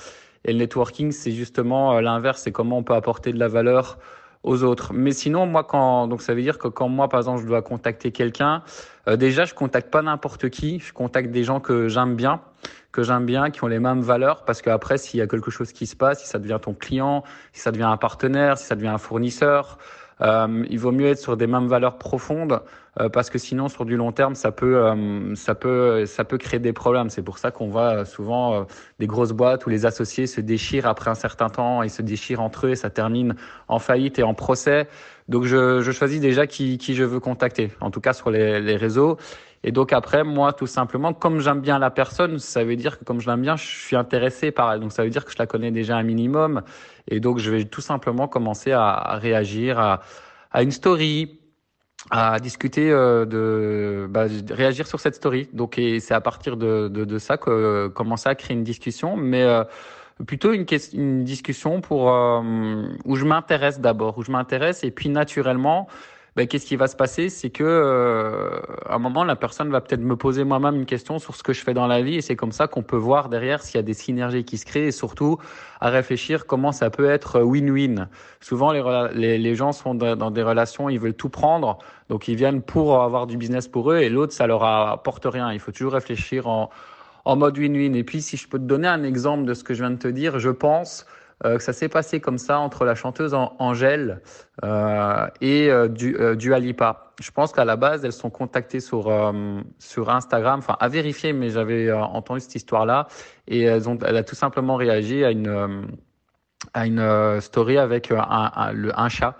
Et 0.45 0.53
le 0.53 0.59
networking, 0.61 1.11
c'est 1.11 1.33
justement 1.33 1.97
euh, 1.97 2.01
l'inverse, 2.01 2.43
c'est 2.43 2.53
comment 2.53 2.79
on 2.79 2.85
peut 2.85 2.95
apporter 2.95 3.33
de 3.33 3.39
la 3.41 3.49
valeur 3.49 3.99
aux 4.47 4.63
autres. 4.63 4.93
Mais 4.95 5.13
sinon, 5.13 5.45
moi, 5.45 5.65
quand 5.65 6.07
donc 6.07 6.23
ça 6.23 6.33
veut 6.33 6.41
dire 6.41 6.59
que 6.59 6.69
quand 6.69 6.89
moi, 6.89 7.09
par 7.09 7.21
exemple, 7.21 7.43
je 7.43 7.47
dois 7.47 7.63
contacter 7.63 8.13
quelqu'un, 8.13 8.63
euh, 9.09 9.17
déjà, 9.17 9.45
je 9.45 9.53
contacte 9.53 9.91
pas 9.91 10.03
n'importe 10.03 10.49
qui. 10.49 10.79
Je 10.79 10.93
contacte 10.93 11.31
des 11.31 11.45
gens 11.45 11.61
que 11.61 11.89
j'aime 11.89 12.15
bien, 12.15 12.41
que 12.93 13.03
j'aime 13.03 13.27
bien, 13.27 13.51
qui 13.51 13.63
ont 13.65 13.67
les 13.67 13.81
mêmes 13.81 14.01
valeurs, 14.01 14.45
parce 14.45 14.63
qu'après, 14.63 14.99
s'il 14.99 15.19
y 15.19 15.23
a 15.23 15.27
quelque 15.27 15.51
chose 15.51 15.73
qui 15.73 15.87
se 15.87 15.97
passe, 15.97 16.21
si 16.21 16.29
ça 16.29 16.39
devient 16.39 16.59
ton 16.63 16.73
client, 16.73 17.25
si 17.53 17.61
ça 17.61 17.73
devient 17.73 17.85
un 17.85 17.97
partenaire, 17.97 18.57
si 18.57 18.65
ça 18.65 18.77
devient 18.77 18.89
un 18.89 18.99
fournisseur, 18.99 19.79
euh, 20.23 20.65
il 20.71 20.79
vaut 20.79 20.93
mieux 20.93 21.09
être 21.09 21.19
sur 21.19 21.37
des 21.37 21.47
mêmes 21.47 21.67
valeurs 21.67 21.99
profondes 21.99 22.63
parce 23.13 23.31
que 23.31 23.39
sinon 23.39 23.69
sur 23.69 23.85
du 23.85 23.97
long 23.97 24.13
terme 24.13 24.35
ça 24.35 24.53
peut 24.53 24.77
euh, 24.77 25.35
ça 25.35 25.55
peut 25.55 26.07
ça 26.07 26.25
peut 26.25 26.39
créer 26.39 26.61
des 26.61 26.73
problèmes. 26.73 27.11
C'est 27.11 27.23
pour 27.23 27.39
ça 27.39 27.51
qu'on 27.51 27.69
voit 27.69 28.05
souvent 28.05 28.67
des 28.99 29.07
grosses 29.07 29.33
boîtes 29.33 29.67
où 29.67 29.71
les 29.71 29.87
associés 29.87 30.27
se 30.27 30.41
déchirent 30.41 30.87
après 30.87 31.11
un 31.11 31.15
certain 31.15 31.49
temps, 31.49 31.83
ils 31.83 31.91
se 31.91 32.03
déchirent 32.03 32.41
entre 32.41 32.67
eux 32.67 32.71
et 32.71 32.77
ça 32.77 32.91
termine 32.91 33.35
en 33.69 33.79
faillite 33.79 34.19
et 34.19 34.23
en 34.23 34.35
procès. 34.35 34.89
Donc 35.29 35.45
je, 35.45 35.81
je 35.81 35.93
choisis 35.93 36.21
déjà 36.21 36.47
qui, 36.47 36.79
qui 36.79 36.95
je 36.95 37.03
veux 37.05 37.21
contacter, 37.21 37.73
en 37.81 37.91
tout 37.91 38.01
cas 38.01 38.13
sur 38.13 38.31
les, 38.31 38.61
les 38.61 38.77
réseaux. 38.77 39.17
Et 39.65 39.73
donc 39.73 39.93
après, 39.93 40.23
moi, 40.23 40.53
tout 40.53 40.69
simplement, 40.69 41.13
comme 41.13 41.41
j'aime 41.41 41.61
bien 41.61 41.81
la 41.81 41.91
personne, 41.91 42.39
ça 42.39 42.63
veut 42.63 42.77
dire 42.77 42.99
que 42.99 43.05
comme 43.05 43.21
je 43.21 43.29
l'aime 43.29 43.43
bien, 43.43 43.57
je 43.57 43.67
suis 43.67 43.97
intéressé 43.97 44.53
par 44.53 44.73
elle. 44.73 44.81
Donc 44.81 44.93
ça 44.93 45.03
veut 45.03 45.11
dire 45.11 45.25
que 45.25 45.33
je 45.33 45.39
la 45.39 45.47
connais 45.47 45.73
déjà 45.73 45.97
un 45.97 46.05
minimum. 46.05 46.63
Et 47.09 47.19
donc 47.19 47.39
je 47.39 47.51
vais 47.51 47.65
tout 47.65 47.81
simplement 47.81 48.29
commencer 48.29 48.71
à, 48.71 48.91
à 48.91 49.17
réagir 49.17 49.81
à, 49.81 50.03
à, 50.53 50.63
une 50.63 50.71
story, 50.71 51.41
à 52.11 52.38
discuter 52.38 52.91
euh, 52.91 53.25
de 53.25 54.06
bah, 54.08 54.26
réagir 54.50 54.87
sur 54.87 55.00
cette 55.00 55.17
story. 55.17 55.49
Donc 55.53 55.79
et 55.79 56.00
c'est 56.00 56.14
à 56.14 56.20
partir 56.20 56.56
de, 56.56 56.88
de, 56.88 57.05
de, 57.05 57.19
ça 57.19 57.37
que 57.37 57.50
euh, 57.50 57.88
commencer 57.88 58.29
à 58.29 58.35
créer 58.35 58.56
une 58.56 58.64
discussion, 58.64 59.17
mais 59.17 59.43
euh, 59.43 59.64
plutôt 60.26 60.53
une, 60.53 60.67
une 60.93 61.25
discussion 61.25 61.81
pour 61.81 62.12
euh, 62.12 62.88
où 63.05 63.17
je 63.17 63.25
m'intéresse 63.25 63.81
d'abord, 63.81 64.19
où 64.19 64.23
je 64.23 64.31
m'intéresse 64.31 64.85
et 64.85 64.91
puis 64.91 65.08
naturellement 65.08 65.88
ben, 66.37 66.47
qu'est-ce 66.47 66.67
qui 66.67 66.77
va 66.77 66.87
se 66.87 66.97
passer? 66.97 67.31
C'est 67.31 67.49
que 67.49 67.65
euh, 67.65 68.61
à 68.85 68.97
un 68.97 68.99
moment, 68.99 69.25
la 69.25 69.37
personne 69.37 69.71
va 69.71 69.81
peut-être 69.81 70.03
me 70.03 70.17
poser 70.17 70.44
moi-même 70.44 70.77
une 70.77 70.85
question 70.85 71.19
sur 71.19 71.35
ce 71.35 71.43
que 71.43 71.55
je 71.55 71.62
fais 71.62 71.73
dans 71.73 71.87
la 71.87 72.03
vie, 72.03 72.17
et 72.17 72.21
c'est 72.21 72.37
comme 72.37 72.53
ça 72.53 72.67
qu'on 72.67 72.83
peut 72.83 72.97
voir 72.97 73.31
derrière 73.31 73.62
s'il 73.62 73.77
y 73.77 73.79
a 73.79 73.83
des 73.83 73.94
synergies 73.94 74.44
qui 74.44 74.59
se 74.59 74.67
créent, 74.67 74.88
et 74.88 74.93
surtout 74.93 75.38
à 75.81 75.88
réfléchir 75.88 76.47
comment 76.47 76.73
ça 76.73 76.91
peut 76.91 77.09
être 77.09 77.41
win-win. 77.41 78.09
Souvent, 78.41 78.71
les, 78.71 78.83
les, 79.15 79.38
les, 79.38 79.55
gens 79.55 79.73
sont 79.73 79.94
dans 79.94 80.31
des 80.31 80.43
relations, 80.43 80.91
ils 80.91 81.00
veulent 81.00 81.15
tout 81.15 81.31
prendre, 81.31 81.79
donc 82.11 82.29
ils 82.29 82.37
viennent 82.37 82.61
pour 82.61 83.03
avoir 83.03 83.27
du 83.27 83.38
business 83.38 83.67
pour 83.67 83.91
eux, 83.91 83.99
et 83.99 84.11
l'autre, 84.11 84.35
ça 84.35 84.47
leur 84.47 84.62
apporte 84.62 85.25
rien. 85.25 85.53
Il 85.55 85.59
faut 85.59 85.73
toujours 85.73 85.94
réfléchir 85.94 86.49
en, 86.49 86.69
en 87.25 87.37
mode 87.37 87.59
win-win. 87.59 87.94
Et 87.94 88.05
puis, 88.05 88.21
si 88.21 88.37
je 88.37 88.47
peux 88.47 88.59
te 88.59 88.65
donner 88.65 88.88
un 88.88 89.05
exemple 89.05 89.47
de 89.47 89.55
ce 89.55 89.65
que 89.65 89.73
je 89.73 89.83
viens 89.83 89.90
de 89.90 89.97
te 89.97 90.09
dire, 90.09 90.38
je 90.38 90.50
pense 90.50 91.07
euh, 91.45 91.57
que 91.59 91.62
ça 91.62 91.73
s'est 91.73 91.88
passé 91.88 92.21
comme 92.21 92.38
ça 92.38 92.59
entre 92.59 92.85
la 92.85 92.95
chanteuse 92.95 93.35
Angèle 93.35 94.23
euh, 94.64 95.26
et 95.40 95.71
euh, 95.71 95.88
du, 95.88 96.16
euh, 96.16 96.35
du 96.35 96.55
Alipa. 96.55 97.12
Je 97.21 97.31
pense 97.31 97.52
qu'à 97.52 97.64
la 97.64 97.76
base, 97.76 98.05
elles 98.05 98.12
sont 98.12 98.31
contactées 98.31 98.81
sur 98.81 99.09
euh, 99.09 99.61
sur 99.78 100.11
Instagram, 100.11 100.61
enfin 100.61 100.76
à 100.81 100.88
vérifier, 100.88 101.33
mais 101.33 101.50
j'avais 101.50 101.93
entendu 101.93 102.40
cette 102.40 102.55
histoire-là 102.55 103.09
et 103.49 103.62
elles 103.62 103.88
ont, 103.88 103.99
elle 104.05 104.16
a 104.16 104.23
tout 104.23 104.35
simplement 104.35 104.76
réagi 104.76 105.25
à 105.25 105.31
une 105.31 105.87
à 106.73 106.87
une 106.87 107.40
story 107.40 107.78
avec 107.78 108.11
un, 108.11 108.19
un, 108.21 108.90
un 108.97 109.09
chat. 109.09 109.37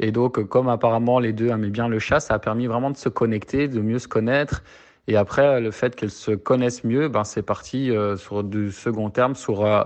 Et 0.00 0.10
donc, 0.10 0.42
comme 0.48 0.68
apparemment 0.68 1.20
les 1.20 1.32
deux 1.32 1.48
aimaient 1.50 1.70
bien 1.70 1.88
le 1.88 1.98
chat, 1.98 2.20
ça 2.20 2.34
a 2.34 2.38
permis 2.38 2.66
vraiment 2.66 2.90
de 2.90 2.96
se 2.96 3.08
connecter, 3.08 3.68
de 3.68 3.80
mieux 3.80 4.00
se 4.00 4.08
connaître. 4.08 4.62
Et 5.06 5.16
après, 5.16 5.60
le 5.60 5.70
fait 5.70 5.94
qu'elles 5.94 6.10
se 6.10 6.32
connaissent 6.32 6.82
mieux, 6.82 7.08
ben 7.08 7.24
c'est 7.24 7.42
parti 7.42 7.90
euh, 7.90 8.16
sur 8.16 8.42
du 8.42 8.72
second 8.72 9.10
terme, 9.10 9.34
sur 9.34 9.64
euh, 9.64 9.84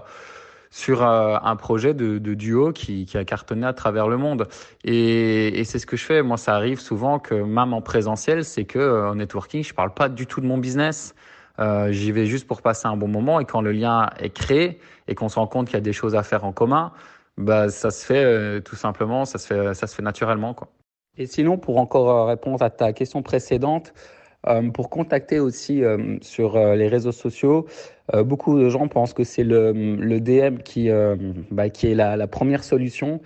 sur 0.71 1.03
euh, 1.03 1.37
un 1.43 1.57
projet 1.57 1.95
de, 1.95 2.19
duo 2.19 2.73
qui, 2.73 3.09
a 3.15 3.25
cartonné 3.25 3.67
à 3.67 3.73
travers 3.73 4.09
le 4.09 4.17
monde. 4.17 4.49
Et, 4.85 5.63
c'est 5.65 5.79
ce 5.79 5.87
que 5.87 5.97
je 5.97 6.05
fais. 6.05 6.23
Moi, 6.23 6.37
ça 6.37 6.55
arrive 6.55 6.81
souvent 6.81 7.19
que 7.19 7.35
même 7.35 7.73
en 7.73 7.83
présentiel, 7.83 8.45
c'est 8.45 8.65
que 8.65 8.79
euh, 8.79 9.11
en 9.11 9.15
networking, 9.17 9.65
je 9.65 9.75
parle 9.75 9.95
pas 9.95 10.09
du 10.09 10.27
tout 10.27 10.41
de 10.41 10.47
mon 10.47 10.59
business. 10.59 11.15
Euh, 11.59 11.91
J'y 11.91 12.13
vais 12.13 12.27
juste 12.27 12.47
pour 12.47 12.63
passer 12.63 12.87
un 12.87 12.97
bon 12.97 13.09
moment. 13.09 13.41
Et 13.41 13.45
quand 13.45 13.61
le 13.61 13.73
lien 13.73 14.11
est 14.19 14.31
créé 14.31 14.79
et 15.09 15.15
qu'on 15.15 15.29
se 15.29 15.39
rend 15.39 15.47
compte 15.47 15.67
qu'il 15.67 15.75
y 15.75 15.79
a 15.79 15.83
des 15.83 15.93
choses 15.93 16.15
à 16.15 16.23
faire 16.23 16.45
en 16.45 16.53
commun, 16.53 16.93
bah 17.37 17.69
ça 17.69 17.91
se 17.91 18.05
fait 18.05 18.61
tout 18.63 18.77
simplement, 18.77 19.25
ça 19.25 19.39
se 19.39 19.47
fait, 19.47 19.75
ça 19.75 19.87
se 19.87 19.95
fait 19.95 20.03
naturellement, 20.03 20.55
quoi. 20.55 20.69
Et 21.17 21.27
sinon, 21.27 21.57
pour 21.59 21.79
encore 21.79 22.29
répondre 22.29 22.63
à 22.63 22.71
ta 22.71 22.93
question 22.93 23.23
précédente, 23.23 23.93
euh, 24.47 24.71
pour 24.71 24.89
contacter 24.89 25.41
aussi 25.41 25.83
euh, 25.83 26.17
sur 26.21 26.57
euh, 26.57 26.77
les 26.77 26.87
réseaux 26.87 27.13
sociaux, 27.13 27.67
beaucoup 28.25 28.59
de 28.59 28.71
gens 28.71 28.89
pensent 28.89 29.13
que 29.13 29.25
c'est 29.25 29.45
le, 29.45 30.19
DM 30.21 30.59
qui, 30.59 30.89
bah, 31.51 31.69
qui 31.69 31.89
est 31.89 31.95
la, 31.95 32.27
première 32.27 32.65
solution. 32.65 33.21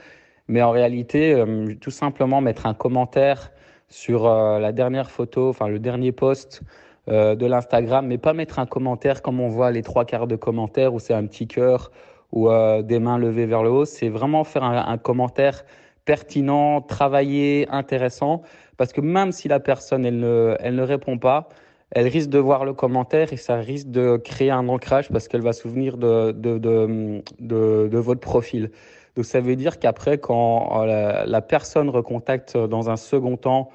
Mais 0.49 0.61
en 0.61 0.73
réalité, 0.73 1.40
tout 1.81 1.92
simplement 1.92 2.40
mettre 2.40 2.66
un 2.66 2.75
commentaire 2.75 3.52
sur 3.88 4.25
la 4.25 4.73
dernière 4.73 5.09
photo, 5.09 5.50
enfin 5.50 5.69
le 5.69 5.78
dernier 5.78 6.11
post 6.11 6.62
de 7.07 7.47
l'Instagram, 7.47 8.09
mais 8.09 8.19
pas 8.19 8.33
mettre 8.33 8.59
un 8.59 8.66
commentaire 8.66 9.23
comme 9.23 9.38
on 9.38 9.49
voit 9.49 9.71
les 9.71 9.83
trois 9.83 10.04
quarts 10.04 10.26
de 10.26 10.35
commentaires 10.35 10.92
où 10.95 10.99
c'est 10.99 11.14
un 11.14 11.26
petit 11.26 11.47
cœur 11.47 11.92
ou 12.33 12.49
des 12.83 12.99
mains 12.99 13.19
levées 13.19 13.47
vers 13.47 13.62
le 13.62 13.71
haut. 13.71 13.85
C'est 13.85 14.09
vraiment 14.09 14.42
faire 14.42 14.64
un 14.64 14.99
commentaire 14.99 15.64
pertinent, 16.04 16.81
travaillé, 16.81 17.69
intéressant, 17.71 18.42
parce 18.83 18.93
que 18.93 19.01
même 19.01 19.31
si 19.31 19.47
la 19.47 19.61
personne 19.61 20.05
elle 20.05 20.19
ne, 20.19 20.57
elle 20.59 20.75
ne 20.75 20.83
répond 20.83 21.17
pas, 21.17 21.49
elle 21.93 22.09
risque 22.09 22.31
de 22.31 22.41
voir 22.41 22.65
le 22.65 22.75
commentaire 22.75 23.33
et 23.33 23.37
ça 23.37 23.55
risque 23.59 23.91
de 23.91 24.17
créer 24.17 24.51
un 24.51 24.67
ancrage 24.69 25.09
parce 25.09 25.29
qu'elle 25.29 25.41
va 25.41 25.53
se 25.53 25.62
souvenir 25.62 25.97
de, 25.97 26.33
de, 26.33 26.59
de, 26.59 27.15
de, 27.39 27.99
votre 27.99 28.19
profil. 28.19 28.73
Donc 29.15 29.25
ça 29.25 29.39
veut 29.39 29.55
dire 29.55 29.79
qu'après, 29.79 30.19
quand 30.19 30.83
euh, 30.83 31.25
la, 31.25 31.41
personne 31.43 31.91
recontacte 31.91 32.57
dans 32.57 32.91
un 32.91 32.97
second 32.97 33.37
temps 33.37 33.71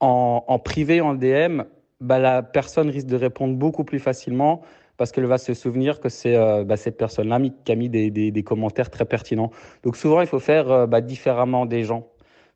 en, 0.00 0.44
en 0.46 0.58
privé, 0.58 1.00
en 1.00 1.14
DM, 1.14 1.62
bah, 2.02 2.18
la 2.18 2.42
personne 2.42 2.90
risque 2.90 3.06
de 3.06 3.16
répondre 3.16 3.56
beaucoup 3.56 3.84
plus 3.84 4.00
facilement 4.00 4.60
parce 4.98 5.12
qu'elle 5.12 5.24
va 5.24 5.38
se 5.38 5.54
souvenir 5.54 5.98
que 5.98 6.10
c'est 6.10 6.36
euh, 6.36 6.62
bah, 6.62 6.76
cette 6.76 6.98
personne-là 6.98 7.40
qui 7.64 7.72
a 7.72 7.74
mis 7.74 7.88
des, 7.88 8.10
des, 8.10 8.42
commentaires 8.42 8.90
très 8.90 9.06
pertinents. 9.06 9.50
Donc 9.82 9.96
souvent, 9.96 10.20
il 10.20 10.26
faut 10.26 10.40
faire 10.40 10.70
euh, 10.70 10.86
bah, 10.86 11.00
différemment 11.00 11.64
des 11.64 11.84
gens. 11.84 12.06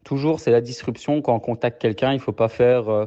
Toujours, 0.07 0.39
c'est 0.39 0.53
la 0.53 0.61
disruption. 0.61 1.21
Quand 1.21 1.35
on 1.35 1.41
contacte 1.41 1.83
quelqu'un, 1.83 2.13
il 2.13 2.19
ne 2.19 2.21
faut 2.21 2.31
pas 2.31 2.47
faire 2.47 2.89
euh, 2.89 3.07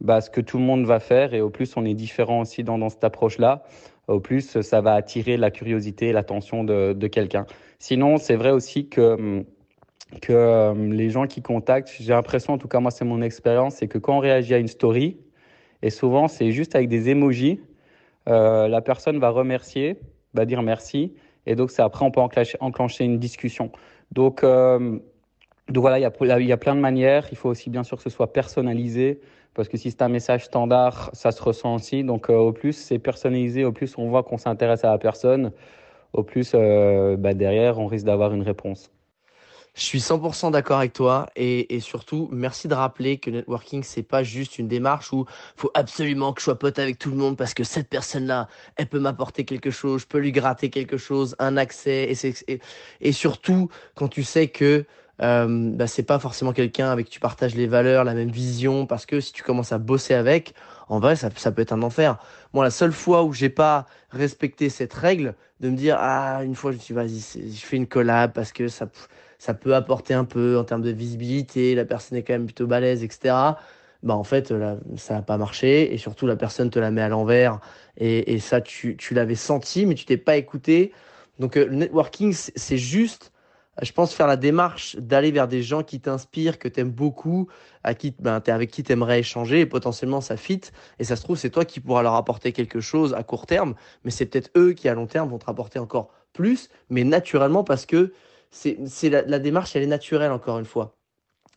bah, 0.00 0.20
ce 0.20 0.30
que 0.30 0.40
tout 0.40 0.58
le 0.58 0.64
monde 0.64 0.84
va 0.84 0.98
faire. 0.98 1.32
Et 1.32 1.40
au 1.40 1.48
plus, 1.48 1.76
on 1.76 1.84
est 1.84 1.94
différent 1.94 2.40
aussi 2.40 2.64
dans, 2.64 2.88
cette 2.88 3.04
approche-là. 3.04 3.62
Au 4.08 4.18
plus, 4.18 4.60
ça 4.60 4.80
va 4.80 4.94
attirer 4.94 5.36
la 5.36 5.52
curiosité 5.52 6.08
et 6.08 6.12
l'attention 6.12 6.64
de, 6.64 7.06
quelqu'un. 7.06 7.46
Sinon, 7.78 8.16
c'est 8.16 8.34
vrai 8.34 8.50
aussi 8.50 8.88
que, 8.88 9.00
hum, 9.00 9.44
hum, 10.28 10.92
les 10.92 11.10
gens 11.10 11.28
qui 11.28 11.40
contactent, 11.40 11.94
j'ai 12.00 12.12
l'impression, 12.14 12.54
en 12.54 12.58
tout 12.58 12.66
cas 12.66 12.80
moi 12.80 12.90
c'est 12.90 13.04
mon 13.04 13.22
expérience, 13.22 13.76
c'est 13.76 13.86
que 13.86 13.98
quand 13.98 14.16
on 14.16 14.18
réagit 14.18 14.54
à 14.54 14.58
une 14.58 14.66
story, 14.66 15.18
et 15.82 15.90
souvent 15.90 16.26
c'est 16.26 16.50
juste 16.50 16.74
avec 16.74 16.88
des 16.88 17.10
emojis, 17.10 17.60
euh, 18.28 18.66
la 18.66 18.80
personne 18.80 19.20
va 19.20 19.30
remercier, 19.30 20.00
va 20.34 20.46
dire 20.46 20.62
merci, 20.62 21.14
et 21.46 21.54
donc 21.54 21.70
c'est 21.70 21.82
après 21.82 22.04
on 22.04 22.10
peut 22.10 22.20
enclencher, 22.20 23.04
une 23.04 23.20
discussion. 23.20 23.70
Donc, 24.10 24.42
euh, 24.42 24.98
donc 25.70 25.82
voilà, 25.82 25.98
il 25.98 26.02
y, 26.02 26.52
a, 26.52 26.56
plein 26.56 26.74
de 26.74 26.80
manières. 26.80 27.26
Il 27.30 27.36
faut 27.36 27.48
aussi 27.48 27.70
bien 27.70 27.84
sûr 27.84 27.96
que 27.96 28.02
ce 28.02 28.10
soit 28.10 28.32
personnalisé, 28.32 29.20
parce 29.54 29.68
que 29.68 29.76
si 29.76 29.90
c'est 29.90 30.02
un 30.02 30.08
message 30.08 30.44
standard, 30.46 31.10
ça 31.12 31.30
se 31.32 31.42
ressent 31.42 31.76
aussi. 31.76 32.02
Donc 32.04 32.28
euh, 32.28 32.34
au 32.34 32.52
plus 32.52 32.72
c'est 32.72 32.98
personnalisé, 32.98 33.64
au 33.64 33.72
plus 33.72 33.96
on 33.96 34.08
voit 34.08 34.22
qu'on 34.22 34.38
s'intéresse 34.38 34.84
à 34.84 34.90
la 34.90 34.98
personne, 34.98 35.52
au 36.12 36.22
plus 36.22 36.52
euh, 36.54 37.16
bah, 37.16 37.34
derrière 37.34 37.78
on 37.78 37.86
risque 37.86 38.06
d'avoir 38.06 38.34
une 38.34 38.42
réponse. 38.42 38.90
Je 39.74 39.82
suis 39.82 40.00
100% 40.00 40.50
d'accord 40.50 40.78
avec 40.78 40.92
toi 40.92 41.30
et, 41.36 41.78
surtout 41.78 42.28
merci 42.32 42.66
de 42.66 42.74
rappeler 42.74 43.18
que 43.18 43.30
networking 43.30 43.84
c'est 43.84 44.02
pas 44.02 44.24
juste 44.24 44.58
une 44.58 44.66
démarche 44.66 45.12
où 45.12 45.26
faut 45.56 45.70
absolument 45.74 46.32
que 46.32 46.40
je 46.40 46.46
sois 46.46 46.58
pote 46.58 46.80
avec 46.80 46.98
tout 46.98 47.10
le 47.10 47.16
monde 47.16 47.36
parce 47.36 47.54
que 47.54 47.62
cette 47.62 47.88
personne-là 47.88 48.48
elle 48.74 48.88
peut 48.88 48.98
m'apporter 48.98 49.44
quelque 49.44 49.70
chose, 49.70 50.02
je 50.02 50.06
peux 50.08 50.18
lui 50.18 50.32
gratter 50.32 50.70
quelque 50.70 50.96
chose, 50.96 51.36
un 51.38 51.56
accès 51.56 52.12
et 53.00 53.12
surtout 53.12 53.68
quand 53.94 54.08
tu 54.08 54.24
sais 54.24 54.48
que 54.48 54.84
euh, 55.22 55.70
bah, 55.74 55.86
c'est 55.86 56.02
pas 56.02 56.18
forcément 56.18 56.52
quelqu'un 56.52 56.90
avec 56.90 57.06
qui 57.06 57.12
tu 57.12 57.20
partages 57.20 57.54
les 57.54 57.66
valeurs, 57.66 58.04
la 58.04 58.14
même 58.14 58.30
vision 58.30 58.86
parce 58.86 59.06
que 59.06 59.20
si 59.20 59.32
tu 59.32 59.42
commences 59.42 59.72
à 59.72 59.78
bosser 59.78 60.14
avec, 60.14 60.54
en 60.88 60.98
vrai 60.98 61.16
ça, 61.16 61.30
peut 61.30 61.62
être 61.62 61.72
un 61.72 61.82
enfer. 61.82 62.18
Moi 62.52 62.64
la 62.64 62.70
seule 62.70 62.92
fois 62.92 63.22
où 63.24 63.32
j'ai 63.32 63.50
pas 63.50 63.86
respecté 64.10 64.68
cette 64.70 64.94
règle 64.94 65.34
de 65.60 65.68
me 65.68 65.76
dire 65.76 65.96
ah 65.98 66.42
une 66.44 66.54
fois 66.54 66.72
je 66.72 66.76
me 66.76 66.82
suis 66.82 66.94
vas-y 66.94 67.20
je 67.20 67.66
fais 67.66 67.76
une 67.76 67.86
collab 67.86 68.32
parce 68.32 68.52
que 68.52 68.68
ça 68.68 68.88
ça 69.38 69.54
peut 69.54 69.74
apporter 69.74 70.12
un 70.14 70.24
peu 70.24 70.58
en 70.58 70.64
termes 70.64 70.82
de 70.82 70.90
visibilité, 70.90 71.74
la 71.74 71.86
personne 71.86 72.18
est 72.18 72.22
quand 72.22 72.34
même 72.34 72.44
plutôt 72.44 72.66
balèze, 72.66 73.02
etc. 73.02 73.34
Bah 74.02 74.14
en 74.14 74.24
fait, 74.24 74.50
là, 74.50 74.76
ça 74.96 75.14
n'a 75.14 75.22
pas 75.22 75.38
marché 75.38 75.92
et 75.92 75.98
surtout 75.98 76.26
la 76.26 76.36
personne 76.36 76.70
te 76.70 76.78
la 76.78 76.90
met 76.90 77.00
à 77.02 77.08
l'envers 77.08 77.58
et, 77.96 78.38
ça 78.38 78.60
tu, 78.60 78.96
l'avais 79.12 79.34
senti 79.34 79.86
mais 79.86 79.94
tu 79.94 80.04
t'es 80.04 80.18
pas 80.18 80.36
écouté. 80.36 80.92
Donc 81.38 81.56
euh, 81.56 81.66
le 81.66 81.76
networking 81.76 82.34
c'est 82.34 82.78
juste, 82.78 83.32
je 83.80 83.92
pense 83.92 84.12
faire 84.12 84.26
la 84.26 84.36
démarche 84.36 84.96
d'aller 84.96 85.30
vers 85.30 85.48
des 85.48 85.62
gens 85.62 85.82
qui 85.82 86.00
t'inspirent, 86.00 86.58
que 86.58 86.68
tu 86.68 86.80
aimes 86.80 86.90
beaucoup, 86.90 87.48
à 87.84 87.94
qui 87.94 88.14
ben, 88.18 88.42
es 88.44 88.50
avec 88.50 88.70
qui 88.70 88.82
tu 88.82 88.92
aimerais 88.92 89.20
échanger 89.20 89.60
et 89.60 89.66
potentiellement 89.66 90.20
ça 90.20 90.36
fit 90.36 90.60
et 90.98 91.04
ça 91.04 91.16
se 91.16 91.22
trouve 91.22 91.38
c'est 91.38 91.50
toi 91.50 91.64
qui 91.64 91.80
pourras 91.80 92.02
leur 92.02 92.14
apporter 92.14 92.52
quelque 92.52 92.80
chose 92.80 93.14
à 93.14 93.22
court 93.22 93.46
terme, 93.46 93.74
mais 94.04 94.10
c'est 94.10 94.26
peut-être 94.26 94.50
eux 94.56 94.72
qui 94.72 94.88
à 94.88 94.94
long 94.94 95.06
terme 95.06 95.30
vont 95.30 95.38
te 95.38 95.46
rapporter 95.46 95.78
encore 95.78 96.10
plus, 96.32 96.68
mais 96.90 97.04
naturellement 97.04 97.64
parce 97.64 97.86
que 97.86 98.12
c'est 98.50 99.08
la, 99.08 99.22
la, 99.22 99.38
démarche, 99.38 99.76
elle 99.76 99.84
est 99.84 99.86
naturelle, 99.86 100.32
encore 100.32 100.58
une 100.58 100.64
fois. 100.64 100.96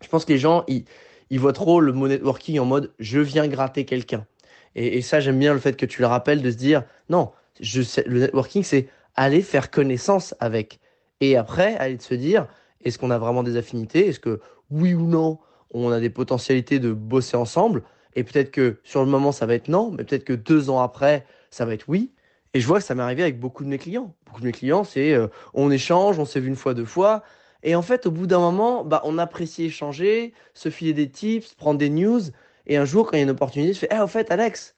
Je 0.01 0.07
pense 0.07 0.25
que 0.25 0.33
les 0.33 0.37
gens, 0.37 0.63
ils, 0.67 0.85
ils 1.29 1.39
voient 1.39 1.53
trop 1.53 1.81
le 1.81 1.93
mot 1.93 2.07
networking 2.07 2.59
en 2.59 2.65
mode 2.65 2.93
je 2.99 3.19
viens 3.19 3.47
gratter 3.47 3.85
quelqu'un. 3.85 4.27
Et, 4.75 5.01
ça, 5.01 5.19
j'aime 5.19 5.39
bien 5.39 5.53
le 5.53 5.59
fait 5.59 5.75
que 5.75 5.85
tu 5.85 6.01
le 6.01 6.07
rappelles 6.07 6.41
de 6.41 6.51
se 6.51 6.55
dire 6.55 6.83
non, 7.09 7.31
je 7.59 7.81
le 8.05 8.19
networking, 8.19 8.63
c'est 8.63 8.87
aller 9.15 9.41
faire 9.41 9.69
connaissance 9.69 10.35
avec. 10.39 10.79
Et 11.23 11.37
après, 11.37 11.77
aller 11.77 11.95
de 11.95 12.01
se 12.01 12.15
dire 12.15 12.47
est-ce 12.83 12.99
qu'on 12.99 13.09
a 13.09 13.17
vraiment 13.17 13.43
des 13.43 13.55
affinités? 13.55 14.09
Est-ce 14.09 14.19
que 14.19 14.41
oui 14.69 14.93
ou 14.93 15.07
non, 15.07 15.39
on 15.71 15.89
a 15.89 16.01
des 16.01 16.09
potentialités 16.09 16.79
de 16.79 16.91
bosser 16.91 17.37
ensemble? 17.37 17.83
Et 18.17 18.25
peut-être 18.25 18.51
que 18.51 18.81
sur 18.83 18.99
le 19.05 19.09
moment, 19.09 19.31
ça 19.31 19.45
va 19.45 19.53
être 19.53 19.69
non, 19.69 19.89
mais 19.91 20.03
peut-être 20.03 20.25
que 20.25 20.33
deux 20.33 20.69
ans 20.69 20.81
après, 20.81 21.25
ça 21.49 21.63
va 21.63 21.75
être 21.75 21.85
oui. 21.87 22.11
Et 22.53 22.59
je 22.59 22.67
vois 22.67 22.79
que 22.79 22.83
ça 22.83 22.93
m'est 22.93 23.03
arrivé 23.03 23.23
avec 23.23 23.39
beaucoup 23.39 23.63
de 23.63 23.69
mes 23.69 23.77
clients. 23.77 24.13
Beaucoup 24.25 24.41
de 24.41 24.47
mes 24.47 24.51
clients, 24.51 24.83
c'est 24.83 25.13
euh, 25.13 25.27
on 25.53 25.71
échange, 25.71 26.19
on 26.19 26.25
s'est 26.25 26.41
vu 26.41 26.49
une 26.49 26.57
fois, 26.57 26.73
deux 26.73 26.83
fois. 26.83 27.23
Et 27.63 27.73
en 27.73 27.81
fait, 27.81 28.05
au 28.05 28.11
bout 28.11 28.27
d'un 28.27 28.39
moment, 28.39 28.83
bah, 28.83 28.99
on 29.05 29.17
apprécie 29.17 29.63
échanger, 29.63 30.33
se 30.53 30.67
filer 30.67 30.91
des 30.91 31.09
tips, 31.09 31.53
prendre 31.53 31.79
des 31.79 31.89
news. 31.89 32.19
Et 32.67 32.75
un 32.75 32.83
jour, 32.83 33.05
quand 33.05 33.13
il 33.13 33.19
y 33.19 33.21
a 33.21 33.23
une 33.23 33.29
opportunité, 33.29 33.71
je 33.71 33.79
fais, 33.79 33.87
ah, 33.91 34.03
au 34.03 34.07
fait, 34.07 34.29
Alex. 34.29 34.75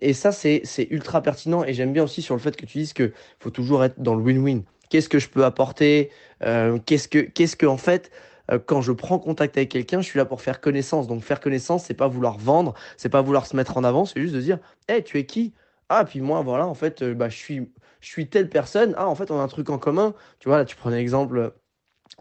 Et 0.00 0.12
ça, 0.12 0.32
c'est, 0.32 0.64
ultra 0.90 1.22
pertinent. 1.22 1.62
Et 1.62 1.72
j'aime 1.72 1.92
bien 1.92 2.02
aussi 2.02 2.20
sur 2.20 2.34
le 2.34 2.40
fait 2.40 2.56
que 2.56 2.66
tu 2.66 2.78
dises 2.78 2.92
que 2.92 3.12
faut 3.38 3.50
toujours 3.50 3.84
être 3.84 4.02
dans 4.02 4.16
le 4.16 4.24
win-win. 4.24 4.64
Qu'est-ce 4.94 5.08
que 5.08 5.18
je 5.18 5.28
peux 5.28 5.44
apporter 5.44 6.12
euh, 6.44 6.78
Qu'est-ce 6.86 7.08
que, 7.08 7.18
qu'est-ce 7.18 7.56
que, 7.56 7.66
en 7.66 7.78
fait, 7.78 8.12
euh, 8.52 8.60
quand 8.64 8.80
je 8.80 8.92
prends 8.92 9.18
contact 9.18 9.56
avec 9.56 9.68
quelqu'un, 9.68 10.00
je 10.00 10.06
suis 10.06 10.18
là 10.20 10.24
pour 10.24 10.40
faire 10.40 10.60
connaissance. 10.60 11.08
Donc, 11.08 11.24
faire 11.24 11.40
connaissance, 11.40 11.84
c'est 11.84 11.94
pas 11.94 12.06
vouloir 12.06 12.38
vendre, 12.38 12.74
c'est 12.96 13.08
pas 13.08 13.20
vouloir 13.20 13.44
se 13.46 13.56
mettre 13.56 13.76
en 13.76 13.82
avant, 13.82 14.04
c'est 14.04 14.20
juste 14.20 14.36
de 14.36 14.40
dire, 14.40 14.60
hé, 14.88 15.02
tu 15.02 15.18
es 15.18 15.26
qui? 15.26 15.52
Ah, 15.88 16.04
puis 16.04 16.20
moi, 16.20 16.42
voilà, 16.42 16.68
en 16.68 16.74
fait, 16.74 17.02
euh, 17.02 17.12
bah, 17.12 17.28
je, 17.28 17.34
suis, 17.34 17.68
je 18.00 18.06
suis 18.08 18.28
telle 18.28 18.48
personne. 18.48 18.94
Ah, 18.96 19.08
en 19.08 19.16
fait, 19.16 19.32
on 19.32 19.40
a 19.40 19.42
un 19.42 19.48
truc 19.48 19.68
en 19.68 19.78
commun. 19.78 20.14
Tu 20.38 20.48
vois, 20.48 20.58
là, 20.58 20.64
tu 20.64 20.76
prenais 20.76 20.98
l'exemple 20.98 21.38
euh, 21.38 21.50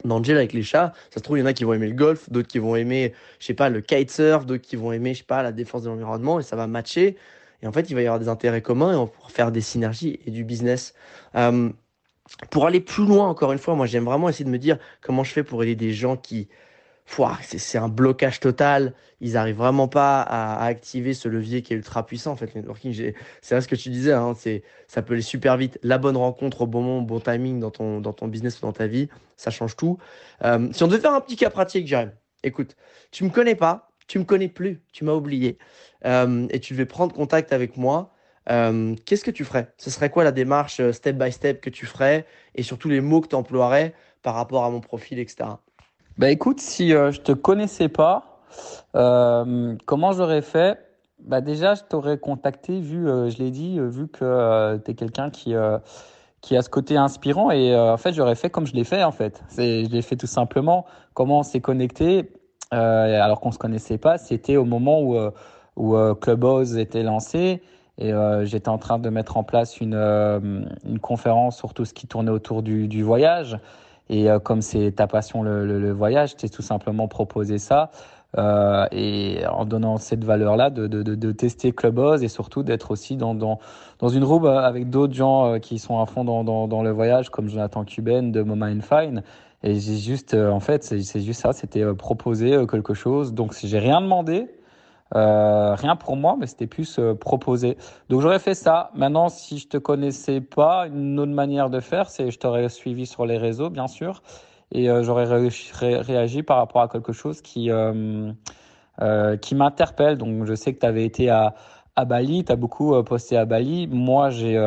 d'Angel 0.04 0.38
avec 0.38 0.54
les 0.54 0.64
chats. 0.64 0.94
Ça 1.12 1.20
se 1.20 1.24
trouve, 1.24 1.38
il 1.38 1.42
y 1.42 1.44
en 1.44 1.46
a 1.46 1.54
qui 1.54 1.66
vont 1.66 1.74
aimer 1.74 1.90
le 1.90 1.94
golf, 1.94 2.28
d'autres 2.32 2.48
qui 2.48 2.58
vont 2.58 2.76
aimer, 2.76 3.14
je 3.40 3.46
sais 3.46 3.54
pas, 3.54 3.70
le 3.70 3.82
kitesurf, 3.82 4.48
d'autres 4.48 4.64
qui 4.64 4.78
vont 4.78 4.92
aimer, 4.94 5.14
je 5.14 5.20
sais 5.20 5.26
pas, 5.26 5.44
la 5.44 5.52
défense 5.52 5.84
de 5.84 5.90
l'environnement, 5.90 6.40
et 6.40 6.44
ça 6.44 6.56
va 6.56 6.66
matcher. 6.66 7.18
Et 7.62 7.68
en 7.68 7.72
fait, 7.72 7.92
il 7.92 7.94
va 7.94 8.02
y 8.02 8.08
avoir 8.08 8.20
des 8.20 8.30
intérêts 8.30 8.64
communs 8.64 8.94
et 8.94 8.96
on 8.96 9.06
va 9.06 9.12
faire 9.30 9.52
des 9.52 9.62
synergies 9.62 10.20
et 10.26 10.32
du 10.32 10.44
business. 10.44 10.96
Pour 12.50 12.66
aller 12.66 12.80
plus 12.80 13.06
loin, 13.06 13.28
encore 13.28 13.52
une 13.52 13.60
fois, 13.60 13.76
moi, 13.76 13.86
j'aime 13.86 14.06
vraiment 14.06 14.30
essayer 14.30 14.46
de 14.46 14.50
me 14.50 14.58
dire 14.58 14.78
comment 15.02 15.24
je 15.24 15.32
fais 15.32 15.44
pour 15.44 15.64
aider 15.64 15.76
des 15.76 15.94
gens 15.94 16.18
qui, 16.18 16.50
c'est 17.42 17.78
un 17.78 17.90
blocage 17.90 18.40
total. 18.40 18.94
Ils 19.22 19.38
arrivent 19.38 19.58
vraiment 19.58 19.88
pas 19.88 20.22
à, 20.22 20.66
activer 20.66 21.14
ce 21.14 21.28
levier 21.28 21.62
qui 21.62 21.74
est 21.74 21.78
ultra 21.78 22.06
puissant. 22.06 22.32
En 22.32 22.36
fait, 22.36 22.54
networking, 22.56 23.14
c'est 23.42 23.62
ce 23.62 23.68
que 23.68 23.76
tu 23.76 23.90
disais, 23.90 24.14
hein, 24.14 24.34
ça 24.88 25.02
peut 25.02 25.14
aller 25.14 25.22
super 25.22 25.58
vite. 25.58 25.80
La 25.84 25.98
bonne 25.98 26.18
rencontre 26.18 26.62
au 26.62 26.68
bon 26.68 26.82
moment, 26.82 27.00
au 27.00 27.06
bon 27.06 27.20
timing 27.20 27.60
dans 27.60 27.72
ton, 27.72 28.02
dans 28.02 28.14
ton 28.14 28.28
business 28.28 28.58
ou 28.60 28.62
dans 28.62 28.74
ta 28.74 28.88
vie, 28.88 29.10
ça 29.38 29.52
change 29.52 29.76
tout. 29.76 29.98
Euh, 30.44 30.70
si 30.72 30.84
on 30.84 30.88
devait 30.88 31.00
faire 31.00 31.14
un 31.14 31.22
petit 31.22 31.36
cas 31.36 31.50
pratique, 31.50 31.88
Jérémy, 31.88 32.12
écoute, 32.44 32.76
tu 33.12 33.24
me 33.24 33.30
connais 33.30 33.56
pas, 33.56 33.90
tu 34.08 34.20
me 34.20 34.24
connais 34.24 34.50
plus, 34.50 34.82
tu 34.92 35.06
m'as 35.06 35.14
oublié, 35.14 35.58
euh, 36.06 36.48
et 36.50 36.60
tu 36.60 36.74
devais 36.74 36.86
prendre 36.86 37.14
contact 37.14 37.54
avec 37.54 37.78
moi. 37.78 38.13
Euh, 38.50 38.96
qu'est-ce 39.06 39.24
que 39.24 39.32
tu 39.32 39.46
ferais? 39.46 39.70
Ce 39.78 39.90
serait 39.90 40.10
quoi 40.10 40.24
la 40.24 40.32
démarche 40.32 40.82
step 40.92 41.18
by 41.18 41.32
step 41.32 41.62
que 41.62 41.70
tu 41.70 41.86
ferais 41.86 42.26
et 42.56 42.64
surtout 42.64 42.90
les 42.90 43.02
mots 43.02 43.22
que 43.22 43.28
tu 43.28 43.36
emploierais 43.36 43.94
par 44.22 44.36
rapport 44.36 44.66
à 44.66 44.70
mon 44.70 44.82
profil, 44.82 45.20
etc. 45.20 45.50
Bah 46.18 46.30
écoute, 46.30 46.60
si 46.60 46.94
euh, 46.94 47.12
je 47.12 47.22
te 47.22 47.32
connaissais 47.32 47.90
pas, 47.90 48.42
euh, 48.96 49.76
comment 49.86 50.12
j'aurais 50.12 50.42
fait? 50.42 50.78
Bah 51.20 51.42
déjà, 51.42 51.74
je 51.74 51.82
t'aurais 51.84 52.18
contacté 52.18 52.80
vu, 52.80 53.08
euh, 53.08 53.30
je 53.30 53.38
l'ai 53.38 53.50
dit, 53.50 53.80
euh, 53.80 53.88
vu 53.88 54.08
que 54.08 54.78
tu 54.84 54.92
es 54.92 54.94
quelqu'un 54.94 55.30
qui 55.30 55.56
qui 56.42 56.58
a 56.58 56.62
ce 56.62 56.70
côté 56.70 56.98
inspirant 56.98 57.52
et 57.52 57.74
en 57.74 57.96
fait, 57.96 58.12
j'aurais 58.12 58.36
fait 58.36 58.50
comme 58.50 58.68
je 58.68 58.74
l'ai 58.74 58.84
fait 58.84 59.04
en 59.06 59.14
fait. 59.14 59.42
Je 59.58 59.90
l'ai 59.90 60.02
fait 60.02 60.18
tout 60.18 60.28
simplement. 60.28 60.86
Comment 61.14 61.40
on 61.40 61.44
s'est 61.44 61.62
connecté? 61.62 62.34
Alors 62.70 63.40
qu'on 63.40 63.52
se 63.52 63.58
connaissait 63.58 63.98
pas, 63.98 64.18
c'était 64.18 64.58
au 64.58 64.66
moment 64.66 65.02
où 65.78 66.16
Clubhouse 66.16 66.76
était 66.78 67.04
lancé. 67.04 67.62
Et 68.00 68.12
j'étais 68.44 68.70
en 68.70 68.80
train 68.80 68.98
de 68.98 69.10
mettre 69.10 69.38
en 69.38 69.44
place 69.44 69.80
une, 69.80 69.94
une 69.94 71.00
conférence 71.00 71.58
sur 71.58 71.76
tout 71.76 71.86
ce 71.86 71.94
qui 71.94 72.08
tournait 72.08 72.32
autour 72.32 72.64
du, 72.64 73.04
voyage. 73.04 73.60
Et 74.10 74.30
euh, 74.30 74.40
comme 74.40 74.62
c'est 74.62 74.92
ta 74.92 75.08
passion 75.08 75.44
le, 75.44 75.66
le, 75.66 75.80
le 75.80 75.92
voyage, 75.92 76.36
tu 76.36 76.50
tout 76.50 76.62
simplement 76.62 77.08
proposé 77.08 77.58
ça. 77.58 77.92
Euh, 78.38 78.88
et 78.92 79.46
en 79.48 79.66
donnant 79.66 79.98
cette 79.98 80.24
valeur-là, 80.24 80.72
de, 80.72 80.88
de, 80.88 81.04
de, 81.04 81.32
tester 81.32 81.72
Clubhouse 81.72 82.24
et 82.24 82.28
surtout 82.28 82.64
d'être 82.64 82.90
aussi 82.90 83.16
dans, 83.16 83.36
dans, 83.36 83.60
dans 84.00 84.10
une 84.10 84.24
roue 84.24 84.48
euh, 84.48 84.58
avec 84.58 84.90
d'autres 84.90 85.14
gens 85.14 85.54
euh, 85.54 85.60
qui 85.60 85.78
sont 85.78 86.00
à 86.00 86.08
fond 86.08 86.24
dans, 86.24 86.44
dans, 86.44 86.84
le 86.84 86.90
voyage, 86.90 87.30
comme 87.30 87.48
Jonathan 87.48 87.86
Cuben 87.86 88.32
de 88.32 88.42
Moma 88.42 88.70
Fine. 88.82 89.22
Et 89.62 89.80
j'ai 89.80 89.98
juste, 89.98 90.34
en 90.34 90.60
fait, 90.60 90.84
c'est 90.84 91.22
juste 91.22 91.42
ça, 91.42 91.54
c'était 91.54 91.86
proposer 91.94 92.66
quelque 92.70 92.94
chose. 92.94 93.34
Donc, 93.34 93.56
j'ai 93.64 93.80
rien 93.80 94.02
demandé, 94.02 94.48
euh, 95.16 95.76
rien 95.76 95.96
pour 95.96 96.16
moi, 96.16 96.36
mais 96.40 96.48
c'était 96.48 96.68
plus 96.68 96.98
euh, 97.00 97.14
proposé. 97.14 97.78
Donc 98.10 98.22
j'aurais 98.22 98.40
fait 98.40 98.56
ça. 98.56 98.90
Maintenant, 98.96 99.30
si 99.30 99.60
je 99.60 99.68
te 99.68 99.78
connaissais 99.78 100.42
pas, 100.42 100.88
une 100.88 101.20
autre 101.20 101.32
manière 101.32 101.70
de 101.70 101.80
faire, 101.80 102.10
c'est 102.10 102.32
je 102.32 102.40
t'aurais 102.40 102.70
suivi 102.70 103.06
sur 103.06 103.26
les 103.26 103.38
réseaux, 103.38 103.70
bien 103.70 103.88
sûr. 103.88 104.24
et 104.72 104.88
j'aurais 105.04 105.26
réagi 105.26 106.42
par 106.44 106.58
rapport 106.58 106.82
à 106.82 106.88
quelque 106.88 107.14
chose 107.14 107.42
qui 107.42 107.70
qui 109.42 109.56
m'interpelle. 109.56 110.18
Donc 110.18 110.46
je 110.46 110.56
sais 110.56 110.74
que 110.74 110.80
tu 110.80 110.86
avais 110.86 111.06
été 111.06 111.30
à 111.30 111.56
à 111.96 112.06
Bali, 112.06 112.44
tu 112.44 112.52
as 112.52 112.56
beaucoup 112.56 113.02
posté 113.04 113.38
à 113.38 113.46
Bali. 113.46 113.88
Moi, 113.88 114.32
j'ai 114.32 114.58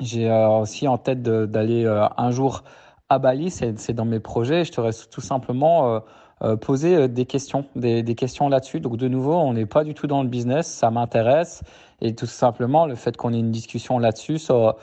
j'ai 0.00 0.30
aussi 0.30 0.88
en 0.88 0.98
tête 0.98 1.22
d'aller 1.22 1.84
un 2.16 2.30
jour 2.30 2.62
à 3.08 3.18
Bali, 3.18 3.50
c'est 3.50 3.92
dans 3.92 4.04
mes 4.04 4.20
projets. 4.20 4.64
Je 4.64 4.80
reste 4.80 5.12
tout 5.12 5.20
simplement 5.20 5.94
euh, 5.94 6.00
poser 6.40 6.96
euh, 6.96 7.08
des 7.08 7.24
questions, 7.24 7.64
des, 7.76 8.02
des 8.02 8.14
questions 8.14 8.48
là-dessus. 8.48 8.80
Donc 8.80 8.96
de 8.96 9.08
nouveau, 9.08 9.34
on 9.34 9.54
n'est 9.54 9.66
pas 9.66 9.84
du 9.84 9.94
tout 9.94 10.06
dans 10.06 10.22
le 10.22 10.28
business, 10.28 10.66
ça 10.66 10.90
m'intéresse 10.90 11.62
et 12.02 12.14
tout 12.14 12.26
simplement 12.26 12.84
le 12.84 12.94
fait 12.94 13.16
qu'on 13.16 13.32
ait 13.32 13.38
une 13.38 13.50
discussion 13.50 13.98
là-dessus, 13.98 14.38
ça, 14.38 14.74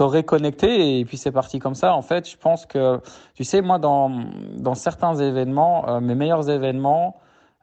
aurait 0.00 0.22
connecté 0.22 0.98
et 0.98 1.04
puis 1.06 1.16
c'est 1.16 1.32
parti 1.32 1.58
comme 1.58 1.74
ça. 1.74 1.94
En 1.94 2.02
fait, 2.02 2.28
je 2.28 2.36
pense 2.36 2.66
que 2.66 3.00
tu 3.34 3.44
sais, 3.44 3.62
moi 3.62 3.78
dans 3.78 4.24
dans 4.56 4.74
certains 4.74 5.14
événements, 5.14 5.88
euh, 5.88 6.00
mes 6.00 6.14
meilleurs 6.14 6.50
événements, 6.50 7.16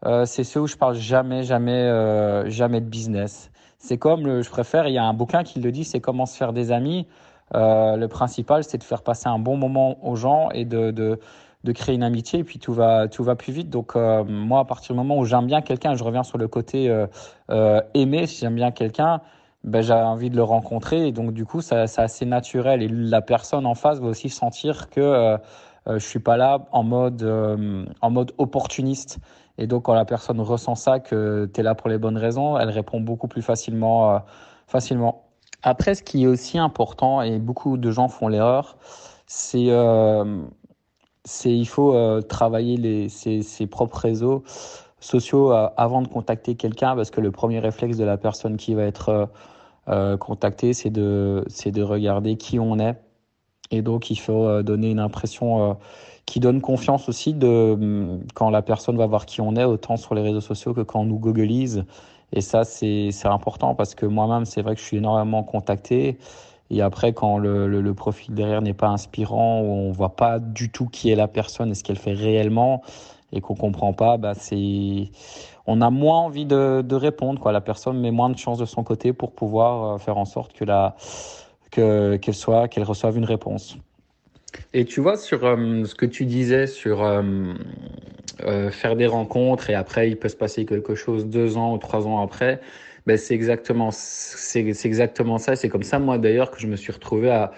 euh, 0.06 0.26
c'est 0.26 0.44
ceux 0.44 0.62
où 0.62 0.68
je 0.68 0.76
parle 0.76 0.96
jamais, 0.96 1.44
jamais, 1.44 2.50
jamais 2.50 2.82
de 2.82 2.88
business. 2.88 3.52
C'est 3.78 4.00
comme 4.00 4.26
le, 4.26 4.42
je 4.42 4.50
préfère. 4.50 4.88
Il 4.88 4.94
y 4.94 4.98
a 4.98 5.04
un 5.04 5.14
bouquin 5.14 5.44
qui 5.44 5.60
le 5.60 5.72
dit, 5.72 5.84
c'est 5.84 6.00
comment 6.00 6.26
se 6.26 6.36
faire 6.36 6.54
des 6.54 6.72
amis. 6.72 7.06
le 7.54 8.08
principal, 8.08 8.64
c'est 8.64 8.80
de 8.80 8.84
faire 8.84 9.04
passer 9.04 9.28
un 9.30 9.38
bon 9.38 9.56
moment 9.56 10.04
aux 10.04 10.16
gens 10.16 10.50
et 10.50 10.66
de, 10.66 10.90
de 10.90 11.20
de 11.66 11.72
créer 11.72 11.96
une 11.96 12.04
amitié 12.04 12.40
et 12.40 12.44
puis 12.44 12.60
tout 12.60 12.74
va 12.74 13.10
tout 13.10 13.24
va 13.24 13.36
plus 13.36 13.52
vite. 13.52 13.70
Donc 13.70 13.96
euh, 13.96 14.24
moi 14.24 14.62
à 14.62 14.66
partir 14.66 14.94
du 14.94 14.98
moment 14.98 15.18
où 15.18 15.26
j'aime 15.26 15.48
bien 15.48 15.62
quelqu'un 15.62 15.96
je 15.96 16.04
reviens 16.04 16.24
sur 16.24 16.38
le 16.38 16.48
côté 16.48 16.90
euh, 16.90 17.08
euh, 17.50 17.82
aimer 17.94 18.28
si 18.28 18.40
j'aime 18.40 18.56
bien 18.56 18.72
quelqu'un 18.72 19.20
ben 19.64 19.82
j'ai 19.82 19.94
envie 19.94 20.30
de 20.30 20.36
le 20.36 20.44
rencontrer. 20.44 21.08
Et 21.08 21.12
donc 21.12 21.34
du 21.34 21.46
coup 21.46 21.62
ça 21.62 21.88
c'est 21.88 22.02
assez 22.02 22.26
naturel. 22.26 22.84
Et 22.84 22.88
la 22.88 23.22
personne 23.22 23.66
en 23.66 23.76
face 23.76 24.00
va 24.00 24.08
aussi 24.08 24.30
sentir 24.30 24.90
que 24.90 25.38
je 25.88 26.00
suis 26.00 26.20
pas 26.20 26.38
là 26.38 26.66
en 26.72 26.84
mode 26.84 27.24
en 28.02 28.10
mode 28.12 28.32
opportuniste. 28.38 29.18
Et 29.58 29.66
donc 29.66 29.84
quand 29.84 29.96
la 29.96 30.06
personne 30.06 30.40
ressent 30.40 30.76
ça 30.76 31.00
que 31.00 31.50
tu 31.52 31.60
es 31.60 31.64
là 31.64 31.74
pour 31.74 31.90
les 31.90 31.98
bonnes 31.98 32.18
raisons 32.18 32.60
elle 32.60 32.70
répond 32.70 33.02
beaucoup 33.02 33.28
plus 33.28 33.42
facilement 33.42 34.22
facilement. 34.68 35.24
Après 35.64 35.96
ce 35.96 36.04
qui 36.04 36.26
est 36.26 36.28
aussi 36.28 36.60
important 36.60 37.24
et 37.24 37.40
beaucoup 37.40 37.78
de 37.78 37.90
gens 37.90 38.08
font 38.08 38.28
l'erreur 38.28 38.78
c'est 39.26 39.72
c'est 41.26 41.52
il 41.52 41.68
faut 41.68 41.94
euh, 41.94 42.22
travailler 42.22 43.10
ses, 43.10 43.68
propres 43.68 43.98
réseaux 43.98 44.44
sociaux 45.00 45.52
euh, 45.52 45.68
avant 45.76 46.02
de 46.02 46.08
contacter 46.08 46.56
quelqu'un 46.56 46.96
parce 46.96 47.12
que 47.12 47.20
le 47.20 47.32
premier 47.32 47.60
réflexe 47.60 47.98
de 47.98 48.06
la 48.06 48.18
personne 48.18 48.58
qui 48.58 48.74
va 48.76 48.84
être 48.84 49.30
euh, 49.90 50.18
contactée 50.18 50.74
c'est 50.74 50.92
de 50.92 51.44
c'est 51.48 51.72
de 51.72 51.82
regarder 51.84 52.38
qui 52.38 52.60
on 52.60 52.80
est. 52.80 52.96
Et 53.72 53.82
donc 53.82 54.12
il 54.12 54.18
faut 54.18 54.62
donner 54.62 54.92
une 54.92 55.00
impression 55.00 55.78
qui 56.28 56.40
donne 56.40 56.62
confiance 56.62 57.10
aussi 57.10 57.34
de 57.34 57.76
mm, 57.76 58.24
quand 58.36 58.52
la 58.52 58.62
personne 58.62 58.98
va 58.98 59.08
voir 59.08 59.26
qui 59.26 59.42
on 59.42 59.56
est 59.56 59.64
autant 59.64 59.98
sur 59.98 60.14
les 60.16 60.22
réseaux 60.22 60.42
sociaux 60.42 60.74
que 60.74 60.82
quand 60.82 61.02
on 61.02 61.06
nous 61.06 61.20
googlise 61.20 61.86
et 62.32 62.42
ça 62.42 62.64
c'est 62.64 63.10
important 63.26 63.74
parce 63.76 63.96
que 63.96 64.06
moi-même 64.06 64.46
c'est 64.46 64.62
vrai 64.62 64.76
que 64.76 64.82
je 64.82 64.86
suis 64.86 64.98
énormément 64.98 65.44
contacté 65.44 66.20
et 66.72 66.82
après, 66.82 67.14
quand 67.14 67.38
le, 67.38 67.68
le, 67.68 67.94
profil 67.94 68.34
derrière 68.34 68.62
n'est 68.62 68.74
pas 68.74 68.88
inspirant, 68.88 69.62
ou 69.62 69.66
on 69.66 69.92
voit 69.92 70.16
pas 70.16 70.40
du 70.40 70.72
tout 70.72 70.88
qui 70.88 71.12
est 71.12 71.16
la 71.16 71.28
personne 71.28 71.72
et 71.72 71.76
ce 71.76 71.84
qu'elle 71.84 71.98
fait 71.98 72.14
réellement, 72.14 72.82
et 73.32 73.42
qu'on 73.42 73.56
comprend 73.56 73.94
pas, 73.94 74.18
bah 74.18 74.34
c'est, 74.34 75.10
on 75.68 75.82
a 75.82 75.90
moins 75.90 76.20
envie 76.20 76.46
de, 76.46 76.82
de 76.82 76.96
répondre. 76.96 77.40
Quoi. 77.40 77.52
La 77.52 77.62
personne 77.62 78.00
met 78.00 78.12
moins 78.12 78.30
de 78.30 78.38
chance 78.38 78.58
de 78.58 78.66
son 78.66 78.84
côté 78.84 79.14
pour 79.14 79.32
pouvoir 79.32 79.96
euh, 79.96 79.98
faire 79.98 80.18
en 80.18 80.26
sorte 80.26 80.54
que 80.54 80.66
la, 80.66 80.96
que 81.72 82.16
qu'elle 82.16 82.34
soit, 82.34 82.68
reçoive 82.78 83.18
une 83.18 83.26
réponse. 83.26 83.78
Et 84.74 84.86
tu 84.86 85.02
vois 85.02 85.18
sur 85.18 85.46
euh, 85.46 85.84
ce 85.84 85.94
que 85.96 86.06
tu 86.06 86.26
disais 86.26 86.66
sur 86.66 87.04
euh, 87.04 87.54
faire 88.72 88.96
des 88.96 89.08
rencontres 89.08 89.70
et 89.70 89.76
après 89.76 90.10
il 90.10 90.18
peut 90.18 90.30
se 90.30 90.36
passer 90.36 90.66
quelque 90.66 90.96
chose 90.96 91.26
deux 91.26 91.58
ans 91.58 91.74
ou 91.74 91.78
trois 91.78 92.08
ans 92.08 92.22
après 92.22 92.62
ben 93.06 93.18
c'est 93.18 93.34
exactement 93.34 93.90
c'est 93.92 94.66
exactement 94.86 95.38
ça. 95.38 95.56
C'est 95.56 95.70
comme 95.70 95.84
ça 95.84 96.00
moi 96.00 96.18
d'ailleurs 96.18 96.52
que 96.52 96.60
je 96.60 96.68
me 96.68 96.76
suis 96.76 96.92
retrouvé 96.92 97.30
à 97.30 97.52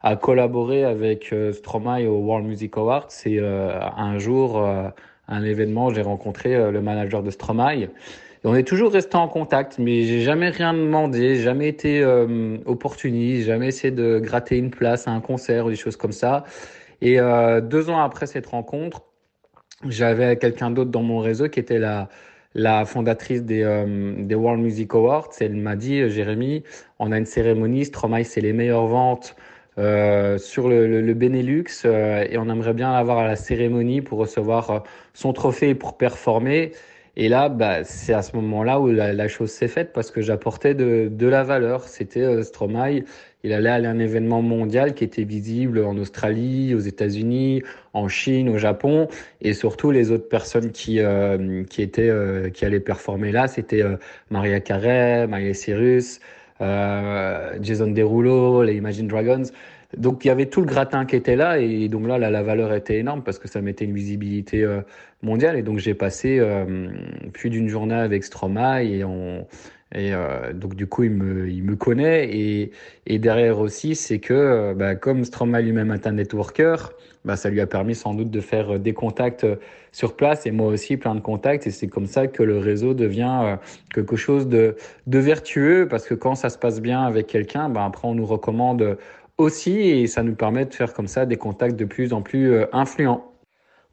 à 0.00 0.16
collaborer 0.16 0.84
avec 0.84 1.32
euh, 1.32 1.52
Stromae 1.52 2.06
au 2.06 2.18
World 2.18 2.46
Music 2.46 2.76
Awards. 2.76 3.06
C'est 3.08 3.38
euh, 3.38 3.78
un 3.96 4.18
jour 4.18 4.58
euh, 4.58 4.88
un 5.26 5.42
événement, 5.42 5.92
j'ai 5.92 6.02
rencontré 6.02 6.54
euh, 6.54 6.70
le 6.70 6.80
manager 6.80 7.22
de 7.22 7.30
Stromae. 7.30 7.82
Et 7.82 7.90
on 8.44 8.54
est 8.54 8.66
toujours 8.66 8.92
resté 8.92 9.16
en 9.16 9.28
contact, 9.28 9.78
mais 9.78 10.04
j'ai 10.04 10.20
jamais 10.20 10.50
rien 10.50 10.72
demandé, 10.72 11.36
jamais 11.36 11.66
été 11.66 12.04
opportuniste, 12.66 13.48
jamais 13.48 13.66
essayé 13.66 13.90
de 13.90 14.20
gratter 14.20 14.56
une 14.56 14.70
place 14.70 15.08
à 15.08 15.10
un 15.10 15.20
concert 15.20 15.66
ou 15.66 15.70
des 15.70 15.76
choses 15.76 15.96
comme 15.96 16.12
ça. 16.12 16.44
Et 17.02 17.18
deux 17.62 17.90
ans 17.90 18.00
après 18.00 18.28
cette 18.28 18.46
rencontre, 18.46 19.02
j'avais 19.88 20.36
quelqu'un 20.36 20.70
d'autre 20.70 20.92
dans 20.92 21.02
mon 21.02 21.18
réseau 21.18 21.48
qui 21.48 21.58
était 21.58 21.80
la 21.80 22.08
la 22.54 22.84
fondatrice 22.84 23.42
des, 23.42 23.62
euh, 23.62 24.14
des 24.18 24.34
World 24.34 24.62
Music 24.62 24.94
Awards. 24.94 25.30
Elle 25.40 25.56
m'a 25.56 25.76
dit, 25.76 26.00
euh, 26.00 26.08
Jérémy, 26.08 26.64
on 26.98 27.12
a 27.12 27.18
une 27.18 27.26
cérémonie, 27.26 27.84
Stromae, 27.84 28.24
c'est 28.24 28.40
les 28.40 28.52
meilleures 28.52 28.86
ventes 28.86 29.36
euh, 29.78 30.38
sur 30.38 30.68
le, 30.68 30.86
le, 30.88 31.00
le 31.00 31.14
Benelux 31.14 31.64
euh, 31.84 32.26
et 32.28 32.36
on 32.38 32.48
aimerait 32.48 32.74
bien 32.74 32.92
l'avoir 32.92 33.18
à 33.18 33.26
la 33.26 33.36
cérémonie 33.36 34.00
pour 34.00 34.18
recevoir 34.18 34.82
son 35.14 35.32
trophée 35.32 35.70
et 35.70 35.74
pour 35.74 35.96
performer. 35.96 36.72
Et 37.18 37.28
là, 37.28 37.50
bah, 37.50 37.84
c'est 37.84 38.14
à 38.14 38.22
ce 38.22 38.34
moment-là 38.36 38.80
où 38.80 38.86
la, 38.88 39.12
la 39.12 39.28
chose 39.28 39.50
s'est 39.50 39.68
faite 39.68 39.92
parce 39.92 40.10
que 40.10 40.22
j'apportais 40.22 40.74
de, 40.74 41.08
de 41.10 41.26
la 41.26 41.42
valeur. 41.44 41.84
C'était 41.84 42.42
Stromae 42.42 43.02
il 43.44 43.52
allait 43.52 43.70
à 43.70 43.74
un 43.76 43.98
événement 43.98 44.42
mondial 44.42 44.94
qui 44.94 45.04
était 45.04 45.22
visible 45.22 45.84
en 45.84 45.96
Australie, 45.96 46.74
aux 46.74 46.80
États-Unis, 46.80 47.62
en 47.92 48.08
Chine, 48.08 48.48
au 48.48 48.58
Japon, 48.58 49.08
et 49.40 49.54
surtout 49.54 49.90
les 49.92 50.10
autres 50.10 50.28
personnes 50.28 50.72
qui 50.72 50.98
euh, 51.00 51.62
qui 51.64 51.82
étaient 51.82 52.10
euh, 52.10 52.50
qui 52.50 52.64
allaient 52.64 52.80
performer 52.80 53.30
là, 53.32 53.46
c'était 53.46 53.82
euh, 53.82 53.96
Maria 54.30 54.60
Carey, 54.60 55.26
Miley 55.28 55.54
Cyrus, 55.54 56.20
euh, 56.60 57.56
Jason 57.62 57.88
Derulo, 57.92 58.62
les 58.64 58.74
Imagine 58.74 59.06
Dragons. 59.06 59.44
Donc 59.96 60.24
il 60.24 60.28
y 60.28 60.30
avait 60.30 60.46
tout 60.46 60.60
le 60.60 60.66
gratin 60.66 61.06
qui 61.06 61.16
était 61.16 61.36
là 61.36 61.58
et 61.58 61.88
donc 61.88 62.06
là, 62.06 62.18
la 62.18 62.42
valeur 62.42 62.74
était 62.74 62.98
énorme 62.98 63.22
parce 63.22 63.38
que 63.38 63.48
ça 63.48 63.62
mettait 63.62 63.86
une 63.86 63.94
visibilité 63.94 64.66
mondiale 65.22 65.56
et 65.56 65.62
donc 65.62 65.78
j'ai 65.78 65.94
passé 65.94 66.42
plus 67.32 67.48
d'une 67.48 67.68
journée 67.68 67.94
avec 67.94 68.22
Stromae 68.22 68.82
et 68.82 69.02
et 69.94 70.12
euh, 70.12 70.52
donc 70.52 70.74
du 70.74 70.86
coup, 70.86 71.04
il 71.04 71.12
me, 71.12 71.48
il 71.48 71.62
me 71.62 71.74
connaît. 71.76 72.28
Et, 72.30 72.72
et 73.06 73.18
derrière 73.18 73.58
aussi, 73.58 73.94
c'est 73.94 74.18
que 74.18 74.34
euh, 74.34 74.74
bah, 74.74 74.94
comme 74.96 75.24
Stromae 75.24 75.62
lui-même 75.62 75.92
est 75.92 76.06
un 76.06 76.12
networker, 76.12 76.92
bah, 77.24 77.36
ça 77.36 77.48
lui 77.48 77.60
a 77.60 77.66
permis 77.66 77.94
sans 77.94 78.14
doute 78.14 78.30
de 78.30 78.40
faire 78.40 78.74
euh, 78.74 78.78
des 78.78 78.92
contacts 78.92 79.44
euh, 79.44 79.56
sur 79.92 80.14
place 80.14 80.46
et 80.46 80.50
moi 80.50 80.66
aussi 80.68 80.98
plein 80.98 81.14
de 81.14 81.20
contacts. 81.20 81.66
Et 81.66 81.70
c'est 81.70 81.88
comme 81.88 82.06
ça 82.06 82.26
que 82.26 82.42
le 82.42 82.58
réseau 82.58 82.92
devient 82.92 83.56
quelque 83.94 84.16
chose 84.16 84.46
de, 84.46 84.76
de 85.06 85.18
vertueux 85.18 85.88
parce 85.88 86.06
que 86.06 86.14
quand 86.14 86.34
ça 86.34 86.50
se 86.50 86.58
passe 86.58 86.80
bien 86.82 87.02
avec 87.02 87.26
quelqu'un, 87.26 87.70
bah, 87.70 87.84
après 87.86 88.06
on 88.06 88.14
nous 88.14 88.26
recommande 88.26 88.98
aussi 89.38 89.72
et 89.80 90.06
ça 90.06 90.22
nous 90.22 90.34
permet 90.34 90.66
de 90.66 90.74
faire 90.74 90.92
comme 90.92 91.08
ça 91.08 91.26
des 91.26 91.36
contacts 91.36 91.76
de 91.76 91.84
plus 91.84 92.12
en 92.12 92.22
plus 92.22 92.66
influents. 92.72 93.28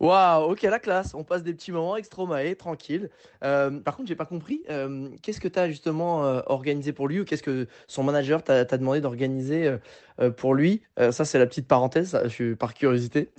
Waouh, 0.01 0.51
ok, 0.51 0.61
la 0.63 0.79
classe. 0.79 1.13
On 1.13 1.23
passe 1.23 1.41
des 1.43 1.53
petits 1.53 1.71
moments 1.71 1.93
avec 1.93 2.05
Stromae, 2.05 2.55
tranquille. 2.55 3.09
Euh, 3.45 3.79
par 3.79 3.95
contre, 3.95 4.09
j'ai 4.09 4.15
pas 4.15 4.25
compris. 4.25 4.61
Euh, 4.69 5.09
qu'est-ce 5.21 5.39
que 5.39 5.47
tu 5.47 5.57
as 5.57 5.69
justement 5.69 6.25
euh, 6.25 6.41
organisé 6.47 6.91
pour 6.91 7.07
lui 7.07 7.21
ou 7.21 7.25
qu'est-ce 7.25 7.43
que 7.43 7.67
son 7.87 8.03
manager 8.03 8.43
t'a 8.43 8.65
demandé 8.65 8.99
d'organiser 8.99 9.67
euh, 9.67 9.77
euh, 10.19 10.31
pour 10.31 10.53
lui? 10.53 10.81
Euh, 10.99 11.13
Ça, 11.13 11.23
c'est 11.23 11.39
la 11.39 11.45
petite 11.45 11.67
parenthèse, 11.67 12.19
je 12.25 12.29
suis 12.29 12.55
par 12.55 12.73
curiosité. 12.73 13.29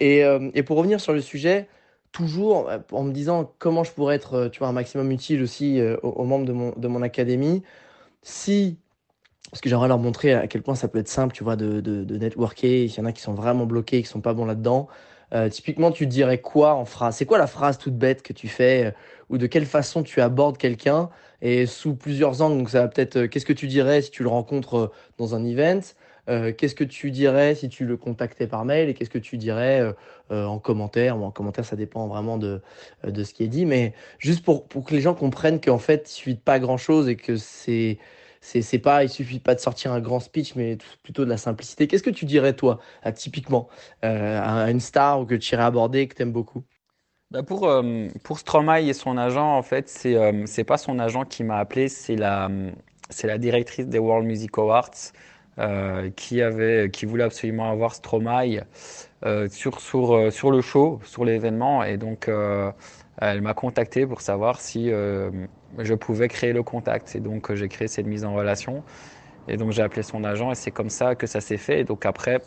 Et, 0.00 0.22
et, 0.54 0.62
pour 0.62 0.78
revenir 0.78 1.00
sur 1.00 1.12
le 1.12 1.20
sujet, 1.20 1.68
toujours 2.12 2.70
en 2.92 3.02
me 3.04 3.12
disant 3.12 3.52
comment 3.58 3.84
je 3.84 3.92
pourrais 3.92 4.16
être, 4.16 4.48
tu 4.48 4.60
vois, 4.60 4.68
un 4.68 4.72
maximum 4.72 5.10
utile 5.12 5.42
aussi 5.42 5.80
aux, 6.02 6.08
aux, 6.08 6.24
membres 6.24 6.46
de 6.46 6.52
mon, 6.52 6.72
de 6.76 6.88
mon 6.88 7.02
académie. 7.02 7.62
Si 8.22 8.78
parce 9.50 9.60
que 9.60 9.68
j'aimerais 9.68 9.88
leur 9.88 9.98
montrer 9.98 10.32
à 10.32 10.46
quel 10.46 10.62
point 10.62 10.74
ça 10.74 10.88
peut 10.88 10.98
être 10.98 11.08
simple, 11.08 11.34
tu 11.34 11.42
vois, 11.42 11.56
de, 11.56 11.80
de, 11.80 12.16
networker. 12.16 12.84
Il 12.84 12.94
y 12.94 13.00
en 13.00 13.04
a 13.04 13.12
qui 13.12 13.20
sont 13.20 13.34
vraiment 13.34 13.66
bloqués, 13.66 14.02
qui 14.02 14.08
sont 14.08 14.20
pas 14.20 14.32
bons 14.32 14.44
là-dedans. 14.44 14.88
Euh, 15.32 15.48
typiquement, 15.48 15.90
tu 15.90 16.06
dirais 16.06 16.38
quoi 16.38 16.74
en 16.74 16.84
phrase? 16.84 17.16
C'est 17.16 17.26
quoi 17.26 17.38
la 17.38 17.46
phrase 17.46 17.78
toute 17.78 17.96
bête 17.96 18.22
que 18.22 18.32
tu 18.32 18.48
fais 18.48 18.86
euh, 18.86 18.90
ou 19.28 19.38
de 19.38 19.46
quelle 19.46 19.66
façon 19.66 20.02
tu 20.02 20.20
abordes 20.20 20.58
quelqu'un 20.58 21.08
et 21.42 21.66
sous 21.66 21.94
plusieurs 21.94 22.42
angles? 22.42 22.58
Donc 22.58 22.70
ça 22.70 22.80
va 22.80 22.88
peut-être. 22.88 23.16
Euh, 23.16 23.28
qu'est-ce 23.28 23.46
que 23.46 23.52
tu 23.52 23.66
dirais 23.66 24.02
si 24.02 24.10
tu 24.10 24.22
le 24.22 24.28
rencontres 24.28 24.92
dans 25.18 25.34
un 25.34 25.44
event? 25.44 25.80
Qu'est-ce 26.58 26.76
que 26.76 26.84
tu 26.84 27.10
dirais 27.10 27.56
si 27.56 27.68
tu 27.68 27.84
le 27.84 27.96
contactais 27.96 28.46
par 28.46 28.64
mail? 28.64 28.88
Et 28.88 28.94
qu'est-ce 28.94 29.10
que 29.10 29.18
tu 29.18 29.36
dirais 29.36 29.82
en 30.30 30.60
commentaire? 30.60 31.16
En 31.16 31.32
commentaire, 31.32 31.64
ça 31.64 31.74
dépend 31.74 32.06
vraiment 32.06 32.38
de 32.38 32.60
de 33.02 33.24
ce 33.24 33.34
qui 33.34 33.42
est 33.42 33.48
dit, 33.48 33.66
mais 33.66 33.94
juste 34.18 34.44
pour 34.44 34.68
pour 34.68 34.84
que 34.84 34.94
les 34.94 35.00
gens 35.00 35.14
comprennent 35.14 35.60
qu'en 35.60 35.78
fait, 35.78 36.08
il 36.08 36.12
suffit 36.12 36.34
de 36.36 36.40
pas 36.40 36.60
grand-chose 36.60 37.08
et 37.08 37.16
que 37.16 37.34
c'est 37.34 37.98
c'est 38.40 38.78
pas 38.78 39.04
il 39.04 39.08
suffit 39.08 39.38
pas 39.38 39.54
de 39.54 39.60
sortir 39.60 39.92
un 39.92 40.00
grand 40.00 40.20
speech 40.20 40.54
mais 40.56 40.78
plutôt 41.02 41.24
de 41.24 41.30
la 41.30 41.36
simplicité 41.36 41.86
qu'est-ce 41.86 42.02
que 42.02 42.10
tu 42.10 42.24
dirais 42.24 42.54
toi 42.54 42.78
typiquement 43.14 43.68
euh, 44.04 44.40
à 44.42 44.70
une 44.70 44.80
star 44.80 45.20
ou 45.20 45.26
que 45.26 45.34
tu 45.34 45.54
irais 45.54 45.64
aborder 45.64 46.08
que 46.08 46.14
tu 46.14 46.22
aimes 46.22 46.32
beaucoup? 46.32 46.64
Bah 47.30 47.42
pour 47.42 47.68
euh, 47.68 48.08
pour 48.24 48.38
Stromae 48.38 48.80
et 48.88 48.92
son 48.92 49.16
agent 49.16 49.56
en 49.56 49.62
fait 49.62 49.88
c'est 49.88 50.16
euh, 50.16 50.46
c'est 50.46 50.64
pas 50.64 50.78
son 50.78 50.98
agent 50.98 51.24
qui 51.24 51.44
m'a 51.44 51.58
appelé 51.58 51.88
c'est 51.88 52.16
la 52.16 52.50
c'est 53.10 53.26
la 53.26 53.38
directrice 53.38 53.86
des 53.86 53.98
World 53.98 54.26
Music 54.26 54.56
Awards 54.58 54.90
qui 56.16 56.40
avait, 56.40 56.88
qui 56.90 57.04
voulait 57.04 57.24
absolument 57.24 57.70
avoir 57.70 57.94
Stromae 57.94 58.64
sur, 59.50 59.78
sur, 59.78 60.32
sur 60.32 60.50
le 60.50 60.62
show, 60.62 61.00
sur 61.04 61.26
l'événement. 61.26 61.84
Et 61.84 61.98
donc, 61.98 62.30
elle 63.18 63.42
m'a 63.42 63.52
contacté 63.52 64.06
pour 64.06 64.22
savoir 64.22 64.58
si 64.58 64.90
je 65.78 65.94
pouvais 65.94 66.28
créer 66.28 66.52
le 66.52 66.62
contact. 66.62 67.14
Et 67.16 67.20
donc, 67.20 67.52
j'ai 67.54 67.68
créé 67.68 67.88
cette 67.88 68.06
mise 68.06 68.24
en 68.24 68.34
relation. 68.34 68.82
Et 69.48 69.56
donc, 69.56 69.72
j'ai 69.72 69.82
appelé 69.82 70.02
son 70.02 70.24
agent 70.24 70.52
et 70.52 70.54
c'est 70.54 70.70
comme 70.70 70.90
ça 70.90 71.14
que 71.14 71.26
ça 71.26 71.40
s'est 71.40 71.56
fait. 71.56 71.80
Et 71.80 71.84
donc, 71.84 72.06
après, 72.06 72.40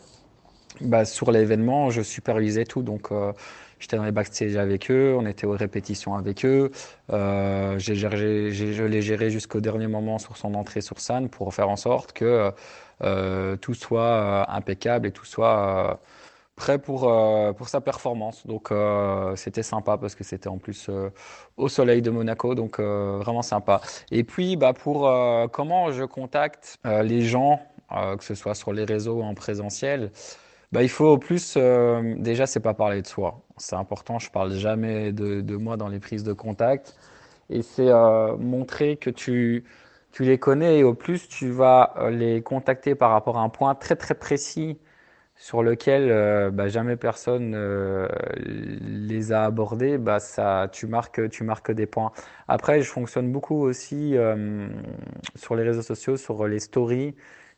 bah, 0.80 1.04
sur 1.04 1.30
l'événement, 1.30 1.90
je 1.90 2.02
supervisais 2.02 2.64
tout. 2.64 2.82
Donc, 2.82 3.12
euh, 3.12 3.32
j'étais 3.78 3.96
dans 3.96 4.04
les 4.04 4.12
backstage 4.12 4.56
avec 4.56 4.90
eux, 4.90 5.14
on 5.18 5.26
était 5.26 5.46
aux 5.46 5.52
répétitions 5.52 6.16
avec 6.16 6.44
eux. 6.44 6.70
Euh, 7.12 7.78
je 7.78 8.84
l'ai 8.84 9.02
géré 9.02 9.30
jusqu'au 9.30 9.60
dernier 9.60 9.86
moment 9.86 10.18
sur 10.18 10.36
son 10.36 10.54
entrée 10.54 10.80
sur 10.80 11.00
scène 11.00 11.28
pour 11.28 11.54
faire 11.54 11.68
en 11.68 11.76
sorte 11.76 12.12
que 12.12 12.50
euh, 13.02 13.56
tout 13.56 13.74
soit 13.74 14.50
impeccable 14.50 15.06
et 15.08 15.12
tout 15.12 15.24
soit 15.24 16.00
prêt 16.56 16.78
pour, 16.78 17.12
pour 17.56 17.68
sa 17.68 17.80
performance. 17.80 18.46
Donc, 18.46 18.72
c'était 19.36 19.62
sympa 19.62 19.98
parce 19.98 20.14
que 20.14 20.24
c'était 20.24 20.48
en 20.48 20.58
plus 20.58 20.90
au 21.56 21.68
soleil 21.68 22.02
de 22.02 22.10
Monaco, 22.10 22.54
donc 22.54 22.80
vraiment 22.80 23.42
sympa. 23.42 23.80
Et 24.10 24.24
puis, 24.24 24.56
bah, 24.56 24.72
pour 24.72 25.10
comment 25.52 25.90
je 25.90 26.04
contacte 26.04 26.78
les 26.84 27.22
gens, 27.22 27.60
que 27.90 28.24
ce 28.24 28.34
soit 28.34 28.54
sur 28.54 28.72
les 28.72 28.84
réseaux 28.84 29.14
ou 29.20 29.22
en 29.22 29.34
présentiel, 29.34 30.10
bah, 30.74 30.82
il 30.82 30.88
faut 30.88 31.18
plus, 31.18 31.54
euh, 31.56 32.16
déjà, 32.18 32.46
c'est 32.46 32.58
pas 32.58 32.74
parler 32.74 33.00
de 33.00 33.06
soi. 33.06 33.44
C'est 33.58 33.76
important, 33.76 34.18
je 34.18 34.28
parle 34.28 34.52
jamais 34.54 35.12
de, 35.12 35.40
de, 35.40 35.56
moi 35.56 35.76
dans 35.76 35.86
les 35.86 36.00
prises 36.00 36.24
de 36.24 36.32
contact. 36.32 36.96
Et 37.48 37.62
c'est 37.62 37.88
euh, 37.88 38.36
montrer 38.36 38.96
que 38.96 39.10
tu, 39.10 39.64
tu 40.10 40.24
les 40.24 40.38
connais 40.38 40.78
et 40.80 40.84
au 40.84 40.94
plus, 40.94 41.28
tu 41.28 41.50
vas 41.50 41.94
euh, 41.98 42.10
les 42.10 42.42
contacter 42.42 42.96
par 42.96 43.12
rapport 43.12 43.38
à 43.38 43.42
un 43.42 43.50
point 43.50 43.76
très 43.76 43.94
très 43.94 44.14
précis 44.16 44.78
sur 45.36 45.62
lequel 45.62 46.10
euh, 46.10 46.50
bah, 46.50 46.68
jamais 46.68 46.96
personne 46.96 47.54
euh, 47.54 48.08
les 48.46 49.32
a 49.32 49.44
abordés, 49.44 49.98
bah, 49.98 50.20
ça, 50.20 50.68
tu, 50.72 50.86
marques, 50.86 51.28
tu 51.30 51.44
marques 51.44 51.72
des 51.72 51.86
points. 51.86 52.12
Après, 52.48 52.80
je 52.82 52.90
fonctionne 52.90 53.30
beaucoup 53.32 53.56
aussi 53.62 54.16
sur 55.36 55.54
les 55.56 55.62
réseaux 55.64 55.82
sociaux, 55.82 56.16
sur 56.16 56.46
les 56.46 56.60
stories 56.60 57.14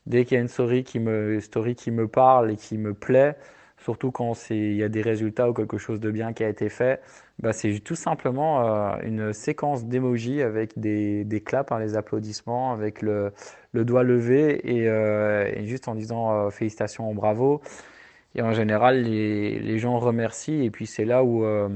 dès 0.07 0.25
qu'il 0.25 0.37
y 0.37 0.39
a 0.39 0.41
une 0.41 0.49
story 0.49 0.85
qui 0.85 1.01
me, 1.01 1.41
story 1.41 1.75
qui 1.75 1.91
me 1.91 2.09
parle 2.09 2.51
et 2.53 2.57
qui 2.57 2.79
me 2.79 2.95
plaît, 2.95 3.37
surtout 3.79 4.11
quand 4.11 4.35
il 4.51 4.75
y 4.75 4.83
a 4.83 4.89
des 4.89 5.03
résultats 5.03 5.49
ou 5.51 5.53
quelque 5.53 5.79
chose 5.79 6.01
de 6.01 6.11
bien 6.11 6.33
qui 6.33 6.45
a 6.45 6.49
été 6.49 6.69
fait, 6.69 7.01
bah 7.39 7.53
c'est 7.53 7.79
tout 7.81 7.95
simplement 7.95 8.95
euh, 8.95 8.97
une 9.03 9.33
séquence 9.33 9.85
d'emojis 9.87 10.43
avec 10.43 10.79
des, 10.79 11.25
des 11.25 11.41
claps, 11.41 11.71
hein, 11.73 11.79
les 11.79 11.97
applaudissements, 11.97 12.73
avec 12.73 13.03
le, 13.03 13.33
doigt 13.75 14.03
levé 14.03 14.61
et, 14.65 14.89
euh, 14.89 15.51
et 15.55 15.67
juste 15.67 15.89
en 15.89 15.95
disant 15.95 16.33
euh, 16.33 16.51
félicitations, 16.51 17.13
bravo. 17.15 17.61
Et 18.35 18.43
en 18.43 18.53
général, 18.53 19.03
les, 19.03 19.79
gens 19.79 19.99
remercient 19.99 20.65
et 20.65 20.71
puis 20.71 20.87
c'est 20.87 21.05
là 21.05 21.25
où 21.25 21.45
euh, 21.45 21.69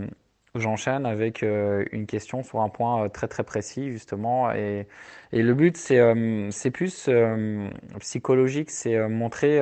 j'enchaîne 0.55 1.07
avec 1.07 1.43
une 1.43 2.07
question 2.07 2.43
sur 2.43 2.61
un 2.61 2.69
point 2.69 3.09
très 3.09 3.29
très 3.29 3.45
précis 3.45 3.91
justement 3.91 4.53
et 4.53 4.87
et 5.33 5.43
le 5.43 5.55
but, 5.55 5.77
c'est 5.77 6.71
plus 6.73 7.09
psychologique, 8.01 8.71
c'est 8.71 9.09
montrer 9.09 9.61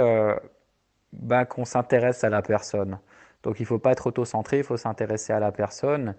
bah, 1.12 1.44
qu'on 1.44 1.64
s'intéresse 1.64 2.25
à 2.25 2.31
la 2.31 2.42
personne. 2.42 2.99
Donc 3.42 3.61
il 3.61 3.62
ne 3.62 3.66
faut 3.66 3.79
pas 3.79 3.92
être 3.92 4.09
auto-centré, 4.09 4.59
il 4.59 4.64
faut 4.64 4.77
s'intéresser 4.77 5.33
à 5.33 5.40
la 5.40 5.53
personne. 5.53 6.14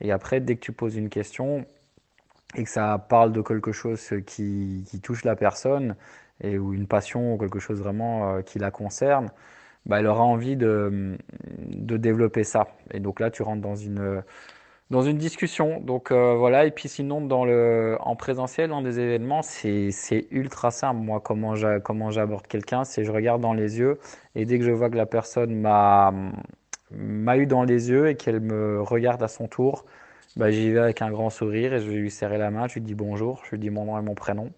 Et 0.00 0.12
après, 0.12 0.40
dès 0.40 0.56
que 0.56 0.60
tu 0.60 0.72
poses 0.72 0.96
une 0.96 1.08
question 1.08 1.66
et 2.56 2.64
que 2.64 2.70
ça 2.70 2.98
parle 2.98 3.32
de 3.32 3.42
quelque 3.42 3.72
chose 3.72 4.14
qui, 4.26 4.84
touche 5.02 5.24
la 5.24 5.36
personne, 5.36 5.96
et, 6.40 6.58
ou 6.58 6.72
une 6.74 6.86
passion 6.86 7.34
ou 7.34 7.38
quelque 7.38 7.58
chose 7.58 7.80
vraiment 7.80 8.42
qui 8.42 8.58
la 8.58 8.70
concerne, 8.70 9.30
bah, 9.86 10.00
elle 10.00 10.06
aura 10.06 10.24
envie 10.24 10.56
de 10.56 11.16
développer 11.58 12.44
ça. 12.44 12.68
Et 12.92 13.00
donc 13.00 13.20
là, 13.20 13.30
tu 13.30 13.42
rentres 13.42 13.62
dans 13.62 13.76
une 13.76 14.22
dans 14.90 15.02
une 15.02 15.18
discussion. 15.18 15.80
Donc 15.80 16.10
euh, 16.10 16.34
voilà, 16.34 16.66
et 16.66 16.70
puis 16.70 16.88
sinon 16.88 17.20
dans 17.20 17.44
le 17.44 17.96
en 18.00 18.16
présentiel 18.16 18.70
dans 18.70 18.82
des 18.82 19.00
événements, 19.00 19.42
c'est 19.42 20.26
ultra 20.30 20.70
simple. 20.70 21.00
Moi, 21.00 21.20
comment 21.20 21.54
comment 21.82 22.10
j'aborde 22.10 22.46
quelqu'un, 22.46 22.84
c'est 22.84 23.04
je 23.04 23.12
regarde 23.12 23.40
dans 23.40 23.54
les 23.54 23.78
yeux 23.78 23.98
et 24.34 24.44
dès 24.44 24.58
que 24.58 24.64
je 24.64 24.72
vois 24.72 24.90
que 24.90 24.96
la 24.96 25.06
personne 25.06 25.54
m'a 25.60 26.12
m'a 26.90 27.36
eu 27.38 27.46
dans 27.46 27.62
les 27.64 27.90
yeux 27.90 28.08
et 28.08 28.16
qu'elle 28.16 28.40
me 28.40 28.82
regarde 28.82 29.22
à 29.22 29.28
son 29.28 29.46
tour, 29.48 29.84
bah, 30.36 30.50
j'y 30.50 30.70
vais 30.70 30.80
avec 30.80 31.02
un 31.02 31.10
grand 31.10 31.30
sourire 31.30 31.74
et 31.74 31.80
je 31.80 31.90
vais 31.90 31.96
lui 31.96 32.10
serrer 32.10 32.38
la 32.38 32.50
main, 32.50 32.68
je 32.68 32.74
lui 32.74 32.80
dis 32.82 32.94
bonjour, 32.94 33.42
je 33.44 33.52
lui 33.52 33.58
dis 33.58 33.70
mon 33.70 33.84
nom 33.84 33.98
et 33.98 34.02
mon 34.02 34.14
prénom. 34.14 34.50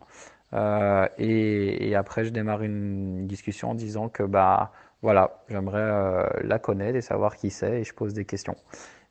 Euh, 0.54 1.08
et, 1.18 1.88
et, 1.88 1.94
après, 1.94 2.24
je 2.24 2.30
démarre 2.30 2.62
une 2.62 3.26
discussion 3.26 3.70
en 3.70 3.74
disant 3.74 4.08
que 4.10 4.22
bah 4.22 4.72
voilà, 5.02 5.42
j'aimerais 5.48 5.80
euh, 5.80 6.26
la 6.44 6.58
connaître 6.58 6.96
et 6.96 7.00
savoir 7.00 7.36
qui 7.36 7.50
c'est 7.50 7.80
et 7.80 7.84
je 7.84 7.94
pose 7.94 8.12
des 8.14 8.24
questions. 8.24 8.56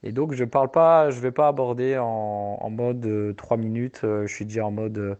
Et 0.03 0.11
donc, 0.11 0.33
je 0.33 0.43
parle 0.45 0.71
pas, 0.71 1.11
je 1.11 1.19
vais 1.19 1.31
pas 1.31 1.47
aborder 1.47 1.97
en, 1.97 2.69
mode 2.69 3.05
euh, 3.05 3.33
3 3.33 3.57
minutes, 3.57 4.01
euh, 4.03 4.25
je 4.27 4.33
suis 4.33 4.45
déjà 4.45 4.65
en 4.65 4.71
mode 4.71 4.97
euh, 4.97 5.15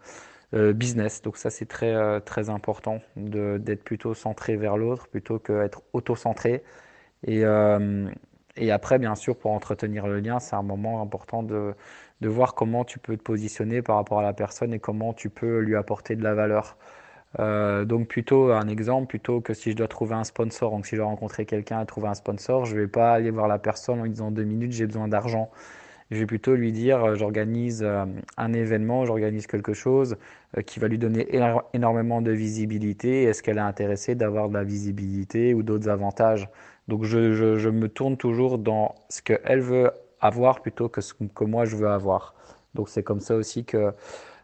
euh, 0.56 0.74
business. 0.74 1.22
Donc 1.22 1.38
ça, 1.38 1.50
c'est 1.50 1.67
très, 1.67 2.22
très 2.22 2.50
important 2.50 3.00
d'être 3.15 3.84
plutôt 3.84 4.13
centré 4.13 4.58
vers 4.58 4.78
l'autre 4.78 5.08
plutôt 5.08 5.39
qu'être 5.39 5.84
auto-centré. 5.94 6.63
Et, 7.28 7.44
et 8.58 8.72
après, 8.72 9.00
bien 9.00 9.15
sûr, 9.15 9.38
pour 9.38 9.52
entretenir 9.52 10.08
le 10.08 10.20
lien, 10.20 10.39
c'est 10.39 10.56
un 10.56 10.63
moment 10.63 11.02
important 11.02 11.44
de, 11.44 11.74
de 12.22 12.30
voir 12.30 12.54
comment 12.56 12.84
tu 12.86 13.00
peux 13.00 13.17
te 13.17 13.24
positionner 13.24 13.82
par 13.82 13.96
rapport 13.98 14.20
à 14.20 14.24
la 14.24 14.34
personne 14.34 14.74
et 14.74 14.80
comment 14.80 15.13
tu 15.13 15.30
peux 15.30 15.60
lui 15.60 15.76
apporter 15.76 16.15
de 16.15 16.24
la 16.24 16.34
valeur. 16.34 16.78
Euh, 17.39 17.86
donc 17.86 18.08
plutôt 18.08 18.52
un 18.52 18.67
exemple, 18.67 19.08
plutôt 19.08 19.41
que 19.41 19.54
si 19.54 19.72
je 19.72 19.76
dois 19.78 19.88
trouver 19.88 20.15
un 20.15 20.24
sponsor, 20.24 20.72
donc 20.72 20.86
si 20.86 20.96
je 20.96 21.02
dois 21.02 21.08
rencontrer 21.08 21.46
quelqu'un 21.46 21.82
et 21.82 21.86
trouver 21.86 22.08
un 22.08 22.13
sponsor, 22.13 22.65
je 22.65 22.76
vais 22.76 22.88
pas 22.88 23.13
aller 23.13 23.32
voir 23.32 23.48
la 23.48 23.60
personne 23.60 24.00
en 24.00 24.04
lui 24.04 24.10
disant 24.12 24.32
deux 24.32 24.44
minutes 24.44 24.74
j'ai 24.74 24.86
besoin 24.86 25.08
d'argent. 25.08 25.50
Je 26.12 26.17
vais 26.17 26.26
plutôt 26.26 26.56
lui 26.56 26.74
dire 26.74 27.04
euh, 27.04 27.15
j'organise 27.15 27.84
euh, 27.84 28.06
un 28.38 28.54
événement, 28.54 29.06
j'organise 29.06 29.48
quelque 29.48 29.74
chose 29.74 30.17
qui 30.65 30.80
va 30.82 30.89
lui 30.89 30.98
donner 30.98 31.28
énormément 31.74 32.22
de 32.22 32.32
visibilité. 32.32 33.24
Est-ce 33.24 33.41
qu'elle 33.41 33.58
est 33.58 33.62
intéressée 33.62 34.15
d'avoir 34.15 34.50
de 34.50 34.54
la 34.54 34.65
visibilité 34.65 35.54
ou 35.54 35.63
d'autres 35.63 35.88
avantages? 35.88 36.50
Donc 36.89 37.06
je, 37.06 37.32
je, 37.32 37.58
je, 37.58 37.70
me 37.70 37.88
tourne 37.88 38.17
toujours 38.17 38.58
dans 38.58 38.96
ce 39.08 39.22
qu'elle 39.22 39.62
veut 39.62 39.91
avoir 40.20 40.62
plutôt 40.62 40.89
que 40.89 41.00
ce 41.00 41.13
que 41.13 41.44
moi 41.46 41.63
je 41.63 41.78
veux 41.78 41.88
avoir. 41.88 42.36
Donc 42.74 42.89
c'est 42.89 43.04
comme 43.04 43.20
ça 43.20 43.36
aussi 43.36 43.65
que 43.65 43.78
euh, 43.78 43.91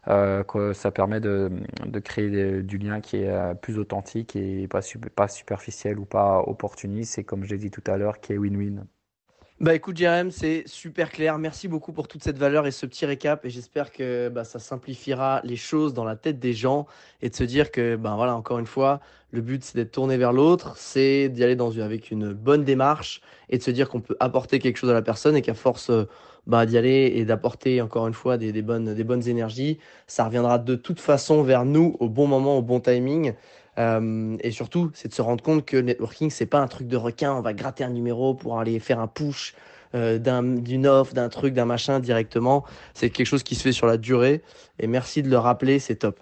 que 0.08 0.72
ça 0.72 0.90
permet 0.90 1.20
de, 1.20 1.50
de 1.84 1.98
créer 1.98 2.62
du 2.62 2.78
lien 2.78 3.00
qui 3.00 3.16
est 3.16 3.28
euh, 3.28 3.54
plus 3.54 3.78
authentique 3.78 4.36
et 4.36 4.66
pas, 4.66 4.80
pas 5.14 5.28
superficiel 5.28 5.98
ou 5.98 6.06
pas 6.06 6.40
opportuniste. 6.40 7.18
Et 7.18 7.24
comme 7.24 7.44
je 7.44 7.50
l'ai 7.50 7.58
dit 7.58 7.70
tout 7.70 7.84
à 7.86 7.96
l'heure, 7.96 8.20
qui 8.20 8.32
est 8.32 8.38
win-win. 8.38 8.86
Bah 9.60 9.74
écoute 9.74 9.96
Jérém, 9.96 10.30
c'est 10.30 10.62
super 10.66 11.10
clair. 11.10 11.36
Merci 11.36 11.66
beaucoup 11.66 11.92
pour 11.92 12.06
toute 12.06 12.22
cette 12.22 12.38
valeur 12.38 12.66
et 12.68 12.70
ce 12.70 12.86
petit 12.86 13.06
récap. 13.06 13.44
Et 13.44 13.50
j'espère 13.50 13.90
que 13.90 14.28
bah, 14.28 14.44
ça 14.44 14.60
simplifiera 14.60 15.40
les 15.42 15.56
choses 15.56 15.92
dans 15.94 16.04
la 16.04 16.14
tête 16.14 16.38
des 16.38 16.52
gens 16.52 16.86
et 17.22 17.28
de 17.28 17.34
se 17.34 17.42
dire 17.42 17.72
que, 17.72 17.96
ben 17.96 18.14
voilà, 18.14 18.36
encore 18.36 18.60
une 18.60 18.66
fois, 18.66 19.00
le 19.32 19.40
but 19.40 19.64
c'est 19.64 19.76
d'être 19.76 19.90
tourné 19.90 20.16
vers 20.16 20.32
l'autre, 20.32 20.76
c'est 20.76 21.28
d'y 21.28 21.42
aller 21.42 21.60
avec 21.80 22.12
une 22.12 22.32
bonne 22.32 22.62
démarche 22.62 23.20
et 23.48 23.58
de 23.58 23.62
se 23.62 23.72
dire 23.72 23.88
qu'on 23.88 24.00
peut 24.00 24.16
apporter 24.20 24.60
quelque 24.60 24.76
chose 24.76 24.90
à 24.90 24.94
la 24.94 25.02
personne 25.02 25.34
et 25.34 25.42
qu'à 25.42 25.54
force 25.54 25.90
bah, 26.48 26.66
d'y 26.66 26.76
aller 26.76 27.12
et 27.14 27.24
d'apporter 27.24 27.80
encore 27.80 28.08
une 28.08 28.14
fois 28.14 28.38
des, 28.38 28.50
des, 28.52 28.62
bonnes, 28.62 28.94
des 28.94 29.04
bonnes 29.04 29.28
énergies, 29.28 29.78
ça 30.06 30.24
reviendra 30.24 30.58
de 30.58 30.74
toute 30.74 30.98
façon 30.98 31.42
vers 31.42 31.64
nous 31.64 31.96
au 32.00 32.08
bon 32.08 32.26
moment, 32.26 32.58
au 32.58 32.62
bon 32.62 32.80
timing. 32.80 33.34
Euh, 33.78 34.36
et 34.40 34.50
surtout, 34.50 34.90
c'est 34.94 35.08
de 35.08 35.14
se 35.14 35.22
rendre 35.22 35.44
compte 35.44 35.64
que 35.64 35.76
le 35.76 35.82
networking, 35.82 36.30
c'est 36.30 36.46
pas 36.46 36.58
un 36.58 36.66
truc 36.66 36.88
de 36.88 36.96
requin. 36.96 37.32
On 37.34 37.42
va 37.42 37.52
gratter 37.52 37.84
un 37.84 37.90
numéro 37.90 38.34
pour 38.34 38.58
aller 38.58 38.80
faire 38.80 38.98
un 38.98 39.06
push 39.06 39.54
euh, 39.94 40.18
d'une 40.18 40.86
offre, 40.86 41.14
d'un 41.14 41.28
truc, 41.28 41.54
d'un 41.54 41.64
machin 41.64 42.00
directement. 42.00 42.64
C'est 42.94 43.10
quelque 43.10 43.26
chose 43.26 43.44
qui 43.44 43.54
se 43.54 43.62
fait 43.62 43.72
sur 43.72 43.86
la 43.86 43.96
durée. 43.96 44.42
Et 44.80 44.88
merci 44.88 45.22
de 45.22 45.30
le 45.30 45.38
rappeler, 45.38 45.78
c'est 45.78 45.96
top. 45.96 46.18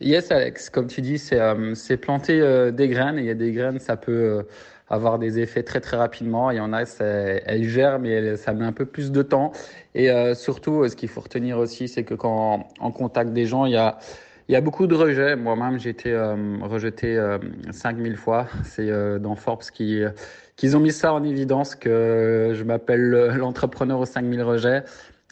Yes, 0.00 0.30
Alex. 0.30 0.70
Comme 0.70 0.86
tu 0.86 1.02
dis, 1.02 1.18
c'est 1.18 1.38
euh, 1.38 1.74
planter 2.00 2.40
euh, 2.40 2.70
des 2.70 2.88
graines. 2.88 3.18
Il 3.18 3.26
y 3.26 3.30
a 3.30 3.34
des 3.34 3.52
graines, 3.52 3.78
ça 3.78 3.98
peut 3.98 4.12
euh, 4.12 4.42
avoir 4.90 5.18
des 5.18 5.38
effets 5.38 5.62
très 5.62 5.80
très 5.80 5.96
rapidement. 5.96 6.50
Il 6.50 6.58
y 6.58 6.60
en 6.60 6.72
a, 6.72 6.82
elles 6.82 7.64
germent, 7.64 8.02
mais 8.02 8.36
ça 8.36 8.52
met 8.52 8.64
un 8.64 8.72
peu 8.72 8.84
plus 8.84 9.12
de 9.12 9.22
temps. 9.22 9.52
Et 9.94 10.10
euh, 10.10 10.34
surtout, 10.34 10.86
ce 10.88 10.96
qu'il 10.96 11.08
faut 11.08 11.20
retenir 11.20 11.58
aussi, 11.58 11.88
c'est 11.88 12.04
que 12.04 12.14
quand 12.14 12.68
en 12.80 12.90
contact 12.90 13.32
des 13.32 13.46
gens, 13.46 13.64
il 13.66 13.72
y 13.72 13.76
a 13.76 13.98
il 14.50 14.52
y 14.52 14.56
a 14.56 14.60
beaucoup 14.60 14.88
de 14.88 14.96
rejets. 14.96 15.36
Moi-même, 15.36 15.78
j'ai 15.78 15.90
été 15.90 16.12
euh, 16.12 16.34
rejeté 16.62 17.16
euh, 17.16 17.38
5000 17.70 18.16
fois. 18.16 18.48
C'est 18.64 18.90
euh, 18.90 19.20
dans 19.20 19.36
Forbes 19.36 19.62
qui 19.72 20.02
qu'ils 20.56 20.76
ont 20.76 20.80
mis 20.80 20.90
ça 20.90 21.14
en 21.14 21.22
évidence 21.22 21.76
que 21.76 22.50
je 22.52 22.64
m'appelle 22.64 23.32
l'entrepreneur 23.36 24.00
aux 24.00 24.06
5000 24.06 24.42
rejets. 24.42 24.82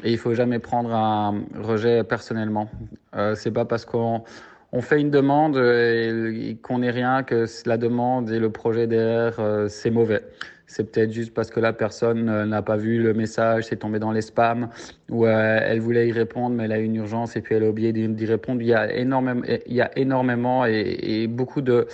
Et 0.04 0.12
il 0.12 0.18
faut 0.18 0.34
jamais 0.34 0.60
prendre 0.60 0.94
un 0.94 1.42
rejet 1.60 2.04
personnellement. 2.04 2.68
Euh, 3.16 3.34
c'est 3.34 3.50
pas 3.50 3.64
parce 3.64 3.84
qu'on 3.84 4.22
on 4.72 4.82
fait 4.82 5.00
une 5.00 5.10
demande 5.10 5.56
et 5.56 6.56
qu'on 6.62 6.80
n'est 6.80 6.90
rien 6.90 7.22
que 7.22 7.46
la 7.66 7.76
demande 7.76 8.30
et 8.30 8.38
le 8.38 8.50
projet 8.50 8.86
derrière 8.86 9.40
euh, 9.40 9.68
c'est 9.68 9.90
mauvais. 9.90 10.20
c'est 10.66 10.92
peut-être 10.92 11.12
juste 11.12 11.32
parce 11.32 11.50
que 11.50 11.60
la 11.60 11.72
personne 11.72 12.28
euh, 12.28 12.44
n'a 12.44 12.60
pas 12.60 12.76
vu 12.76 13.02
le 13.02 13.14
message, 13.14 13.64
c'est 13.64 13.76
tombé 13.76 13.98
dans 13.98 14.12
les 14.12 14.20
spams, 14.20 14.68
ou 15.08 15.24
euh, 15.24 15.60
elle 15.62 15.80
voulait 15.80 16.08
y 16.08 16.12
répondre, 16.12 16.54
mais 16.54 16.64
elle 16.64 16.72
a 16.72 16.78
une 16.78 16.96
urgence 16.96 17.36
et 17.36 17.40
puis 17.40 17.54
elle 17.54 17.64
a 17.64 17.68
oublié 17.70 17.92
d'y 17.92 18.26
répondre. 18.26 18.60
Il 18.60 18.68
y 18.68 18.74
a 18.74 18.92
énormément, 18.92 19.42
il 19.66 19.74
y 19.74 19.80
a 19.80 19.90
énormément 19.96 20.66
et, 20.66 21.26
beaucoup 21.28 21.62
de 21.62 21.86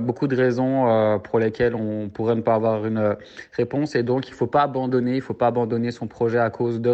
beaucoup 0.00 0.28
de 0.28 0.36
raisons 0.36 1.18
pour 1.24 1.40
lesquelles 1.40 1.74
on 1.74 2.08
pourrait 2.08 2.36
ne 2.36 2.40
pas 2.40 2.54
avoir 2.54 2.86
une 2.86 3.16
réponse 3.50 3.96
et 3.96 4.04
donc 4.04 4.28
il 4.28 4.32
faut 4.32 4.46
pas 4.46 4.62
abandonner, 4.62 5.16
il 5.16 5.20
faut 5.20 5.34
pas 5.34 5.48
abandonner 5.48 5.90
son 5.90 6.06
projet 6.06 6.38
à 6.38 6.50
cause 6.50 6.80
de 6.80 6.88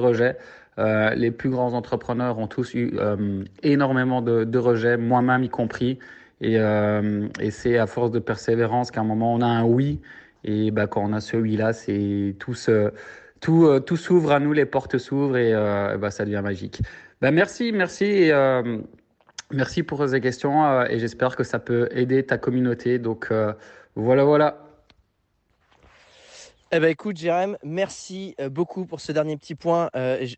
rejets. 0.77 1.15
les 1.17 1.31
plus 1.31 1.51
grands 1.51 1.75
entrepreneurs 1.75 2.39
ont 2.39 2.47
tous 2.47 2.75
eu 2.75 2.93
énormément 3.63 4.23
de, 4.23 4.59
rejets, 4.59 4.97
moi-même 4.97 5.45
y 5.45 5.49
compris. 5.49 5.99
Et, 6.41 6.55
et 6.55 7.51
c'est 7.51 7.79
à 7.79 7.87
force 7.87 8.11
de 8.11 8.19
persévérance 8.19 8.91
qu'à 8.91 9.01
un 9.01 9.05
moment 9.05 9.35
on 9.35 9.41
a 9.41 9.47
un 9.47 9.65
oui 9.65 10.01
et 10.45 10.71
bah, 10.71 10.87
quand 10.87 11.03
on 11.05 11.13
a 11.13 11.21
ce 11.21 11.37
oui-là, 11.37 11.73
c'est 11.73 12.35
tout, 12.39 12.55
tout, 13.41 13.67
euh, 13.67 13.81
tout 13.81 13.97
s'ouvre 13.97 14.33
à 14.33 14.41
nous, 14.41 14.53
les 14.53 14.67
portes 14.67 14.99
s'ouvrent 14.99 15.37
et 15.37 15.53
euh, 15.55 15.97
bah, 15.99 16.11
ça 16.11 16.25
devient 16.25 16.41
magique. 16.43 16.83
Bah, 17.21 17.31
merci, 17.31 17.73
merci. 17.73 18.31
Euh, 18.31 18.79
merci 19.53 19.83
pour 19.83 20.09
ces 20.09 20.21
questions 20.21 20.83
et 20.85 20.99
j'espère 20.99 21.37
que 21.37 21.45
ça 21.45 21.59
peut 21.59 21.89
aider 21.93 22.25
ta 22.25 22.39
communauté. 22.39 22.99
Donc 22.99 23.31
voilà, 23.95 24.25
voilà. 24.25 24.62
Eh 26.75 26.81
ben 26.81 26.89
écoute, 26.89 27.19
Jérém, 27.19 27.59
merci 27.63 28.35
beaucoup 28.51 28.87
pour 28.87 29.03
ce 29.03 29.13
dernier 29.13 29.37
petit 29.37 29.55
point. 29.55 29.91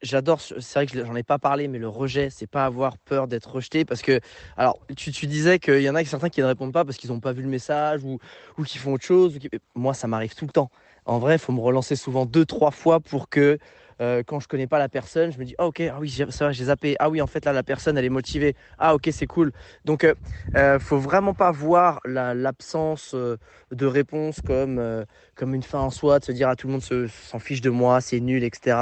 J'adore, 0.03 0.41
c'est 0.41 0.75
vrai 0.75 0.87
que 0.87 1.05
j'en 1.07 1.15
ai 1.15 1.23
pas 1.23 1.39
parlé, 1.39 1.69
mais 1.69 1.79
le 1.79 1.87
rejet, 1.87 2.29
c'est 2.29 2.49
pas 2.49 2.65
avoir 2.65 2.99
peur 2.99 3.29
d'être 3.29 3.53
rejeté 3.53 3.85
parce 3.85 4.03
que, 4.03 4.19
alors, 4.57 4.81
tu, 4.97 5.13
tu 5.13 5.29
disais 5.29 5.61
qu'il 5.61 5.81
y 5.81 5.89
en 5.89 5.95
a 5.95 6.05
certains 6.05 6.31
qui 6.31 6.41
ne 6.41 6.47
répondent 6.47 6.73
pas 6.73 6.85
parce 6.85 6.97
qu'ils 6.97 7.11
n'ont 7.11 7.21
pas 7.21 7.33
vu 7.33 7.43
le 7.43 7.49
message 7.49 8.03
ou, 8.03 8.19
ou 8.59 8.65
qui 8.65 8.79
font 8.79 8.95
autre 8.95 9.05
chose. 9.05 9.39
Moi, 9.77 9.95
ça 9.95 10.09
m'arrive 10.09 10.35
tout 10.35 10.45
le 10.45 10.51
temps. 10.51 10.73
En 11.05 11.21
vrai, 11.21 11.37
il 11.37 11.39
faut 11.39 11.53
me 11.53 11.61
relancer 11.61 11.95
souvent 11.95 12.27
deux, 12.27 12.45
trois 12.45 12.73
fois 12.73 12.99
pour 12.99 13.29
que 13.29 13.59
euh, 14.01 14.23
quand 14.27 14.41
je 14.41 14.49
connais 14.49 14.67
pas 14.67 14.79
la 14.79 14.89
personne, 14.89 15.33
je 15.33 15.39
me 15.39 15.45
dis 15.45 15.55
ah, 15.59 15.67
ok 15.67 15.81
ah 15.81 15.99
oui 16.01 16.11
ça 16.31 16.53
j'ai 16.53 16.65
zappé. 16.65 16.97
Ah 16.99 17.11
oui 17.11 17.21
en 17.21 17.27
fait 17.27 17.45
là 17.45 17.53
la 17.53 17.63
personne 17.63 17.97
elle 17.99 18.05
est 18.05 18.11
motivée. 18.11 18.55
Ah 18.79 18.95
ok 18.95 19.09
c'est 19.13 19.27
cool. 19.27 19.53
Donc 19.85 20.05
euh, 20.05 20.15
euh, 20.57 20.79
faut 20.79 20.99
vraiment 20.99 21.35
pas 21.35 21.51
voir 21.51 22.01
l'absence 22.05 23.15
de 23.15 23.87
réponse 23.87 24.41
comme 24.41 25.05
comme 25.35 25.55
une 25.55 25.63
fin 25.63 25.81
en 25.81 25.91
soi 25.91 26.19
de 26.19 26.25
se 26.25 26.33
dire 26.33 26.49
à 26.49 26.53
ah, 26.53 26.57
tout 26.57 26.67
le 26.67 26.73
monde 26.75 26.83
s'en 26.83 27.39
fiche 27.39 27.61
de 27.61 27.71
moi 27.71 28.01
c'est 28.01 28.21
nul 28.21 28.45
etc 28.45 28.77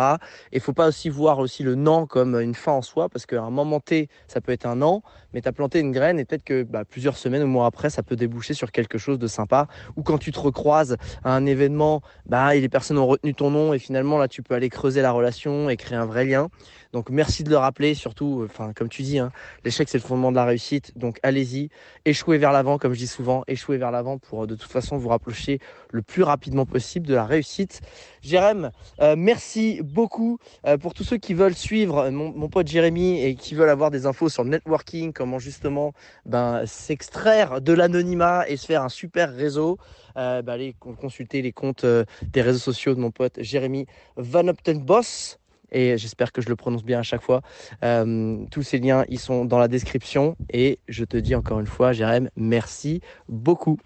et 0.53 0.61
faut 0.61 0.72
pas 0.72 0.88
aussi 0.88 1.09
voir 1.09 1.38
aussi 1.38 1.62
le 1.62 1.75
non 1.75 2.07
comme 2.07 2.35
une 2.40 2.55
fin 2.55 2.72
en 2.72 2.83
soi 2.83 3.09
parce 3.09 3.27
qu'à 3.27 3.42
un 3.42 3.51
moment 3.51 3.81
T 3.81 4.09
ça 4.29 4.40
peut 4.40 4.53
être 4.53 4.66
un 4.66 4.77
non 4.77 5.03
mais 5.33 5.40
tu 5.40 5.48
as 5.48 5.53
planté 5.53 5.81
une 5.81 5.92
graine 5.92 6.18
et 6.18 6.25
peut-être 6.25 6.44
que 6.44 6.62
bah, 6.62 6.85
plusieurs 6.85 7.16
semaines 7.16 7.42
ou 7.42 7.46
mois 7.46 7.66
après 7.66 7.90
ça 7.90 8.03
peut 8.03 8.16
déboucher 8.16 8.55
sur 8.55 8.72
quelque 8.72 8.98
chose 8.98 9.18
de 9.18 9.27
sympa. 9.27 9.66
Ou 9.96 10.03
quand 10.03 10.18
tu 10.18 10.33
te 10.33 10.38
recroises 10.38 10.96
à 11.25 11.35
un 11.35 11.46
événement 11.46 12.03
bah 12.27 12.55
et 12.55 12.61
les 12.61 12.68
personnes 12.68 12.98
ont 12.98 13.07
retenu 13.07 13.35
ton 13.35 13.51
nom 13.51 13.72
et 13.72 13.79
finalement 13.79 14.18
là 14.18 14.29
tu 14.29 14.42
peux 14.42 14.55
aller 14.55 14.68
creuser 14.68 15.02
la 15.03 15.12
relation 15.12 15.69
et 15.71 15.77
créer 15.77 15.99
un 15.99 16.07
vrai 16.07 16.25
lien. 16.25 16.49
Donc 16.92 17.09
merci 17.09 17.42
de 17.42 17.48
le 17.48 17.57
rappeler, 17.57 17.94
surtout, 17.94 18.42
enfin 18.44 18.72
comme 18.74 18.90
tu 18.90 19.02
dis, 19.02 19.18
hein, 19.18 19.33
l'échec 19.64 19.88
c'est 19.88 19.96
le 19.96 20.02
fondement 20.02 20.31
de 20.31 20.37
la 20.37 20.44
réussite. 20.44 20.92
Donc 20.96 21.18
allez-y, 21.22 21.70
échouez 22.05 22.37
vers 22.37 22.52
l'avant, 22.52 22.76
comme 22.76 22.92
je 22.92 22.98
dis 22.98 23.07
souvent, 23.07 23.44
échouez 23.46 23.78
vers 23.78 23.90
l'avant 23.90 24.18
pour 24.18 24.46
de 24.46 24.55
toute 24.55 24.70
façon 24.70 24.98
vous 24.98 25.09
rapprocher 25.09 25.59
le 25.90 26.02
plus 26.02 26.22
rapidement 26.22 26.66
possible 26.66 27.07
de 27.07 27.14
la 27.14 27.24
réussite. 27.24 27.81
Jérém, 28.20 28.70
euh, 29.00 29.14
merci 29.16 29.81
beaucoup 29.83 30.38
euh, 30.66 30.76
pour 30.76 30.92
tous 30.92 31.05
ceux 31.05 31.16
qui 31.16 31.33
veulent 31.33 31.55
suivre 31.55 32.11
mon, 32.11 32.48
pote 32.48 32.68
Jérémy 32.68 33.24
et 33.24 33.37
qui 33.37 33.55
veulent 33.55 33.70
avoir 33.70 33.90
des 33.90 34.05
infos 34.05 34.28
sur 34.28 34.44
le 34.44 34.50
networking, 34.50 35.14
comment 35.14 35.38
justement 35.38 35.94
ben, 36.26 36.66
s'extraire 36.66 37.62
de 37.62 37.72
l'anonymat 37.72 38.46
et 38.48 38.59
se 38.59 38.66
faire 38.66 38.83
un 38.83 38.90
super 38.90 39.35
réseau. 39.35 39.78
Euh, 40.18 40.42
ben, 40.42 40.52
allez 40.52 40.74
consulter 40.78 41.40
les 41.40 41.52
comptes 41.52 41.87
des 41.87 42.42
réseaux 42.42 42.59
sociaux 42.59 42.94
de 42.94 43.00
mon 43.00 43.11
pote 43.11 43.38
Jérémy 43.40 43.87
Van 44.16 44.46
Opten 44.46 44.78
Boss 44.78 45.38
et 45.72 45.98
j'espère 45.98 46.32
que 46.32 46.40
je 46.40 46.48
le 46.48 46.56
prononce 46.56 46.85
bien 46.85 47.00
à 47.00 47.02
chaque 47.02 47.22
fois. 47.22 47.40
Euh, 47.82 48.44
tous 48.50 48.62
ces 48.62 48.78
liens, 48.78 49.04
ils 49.08 49.18
sont 49.18 49.44
dans 49.44 49.58
la 49.58 49.68
description 49.68 50.37
et 50.52 50.78
je 50.88 51.04
te 51.04 51.16
dis 51.16 51.35
encore 51.35 51.58
une 51.58 51.66
fois, 51.66 51.92
Jérém, 51.92 52.28
merci 52.37 53.00
beaucoup. 53.28 53.78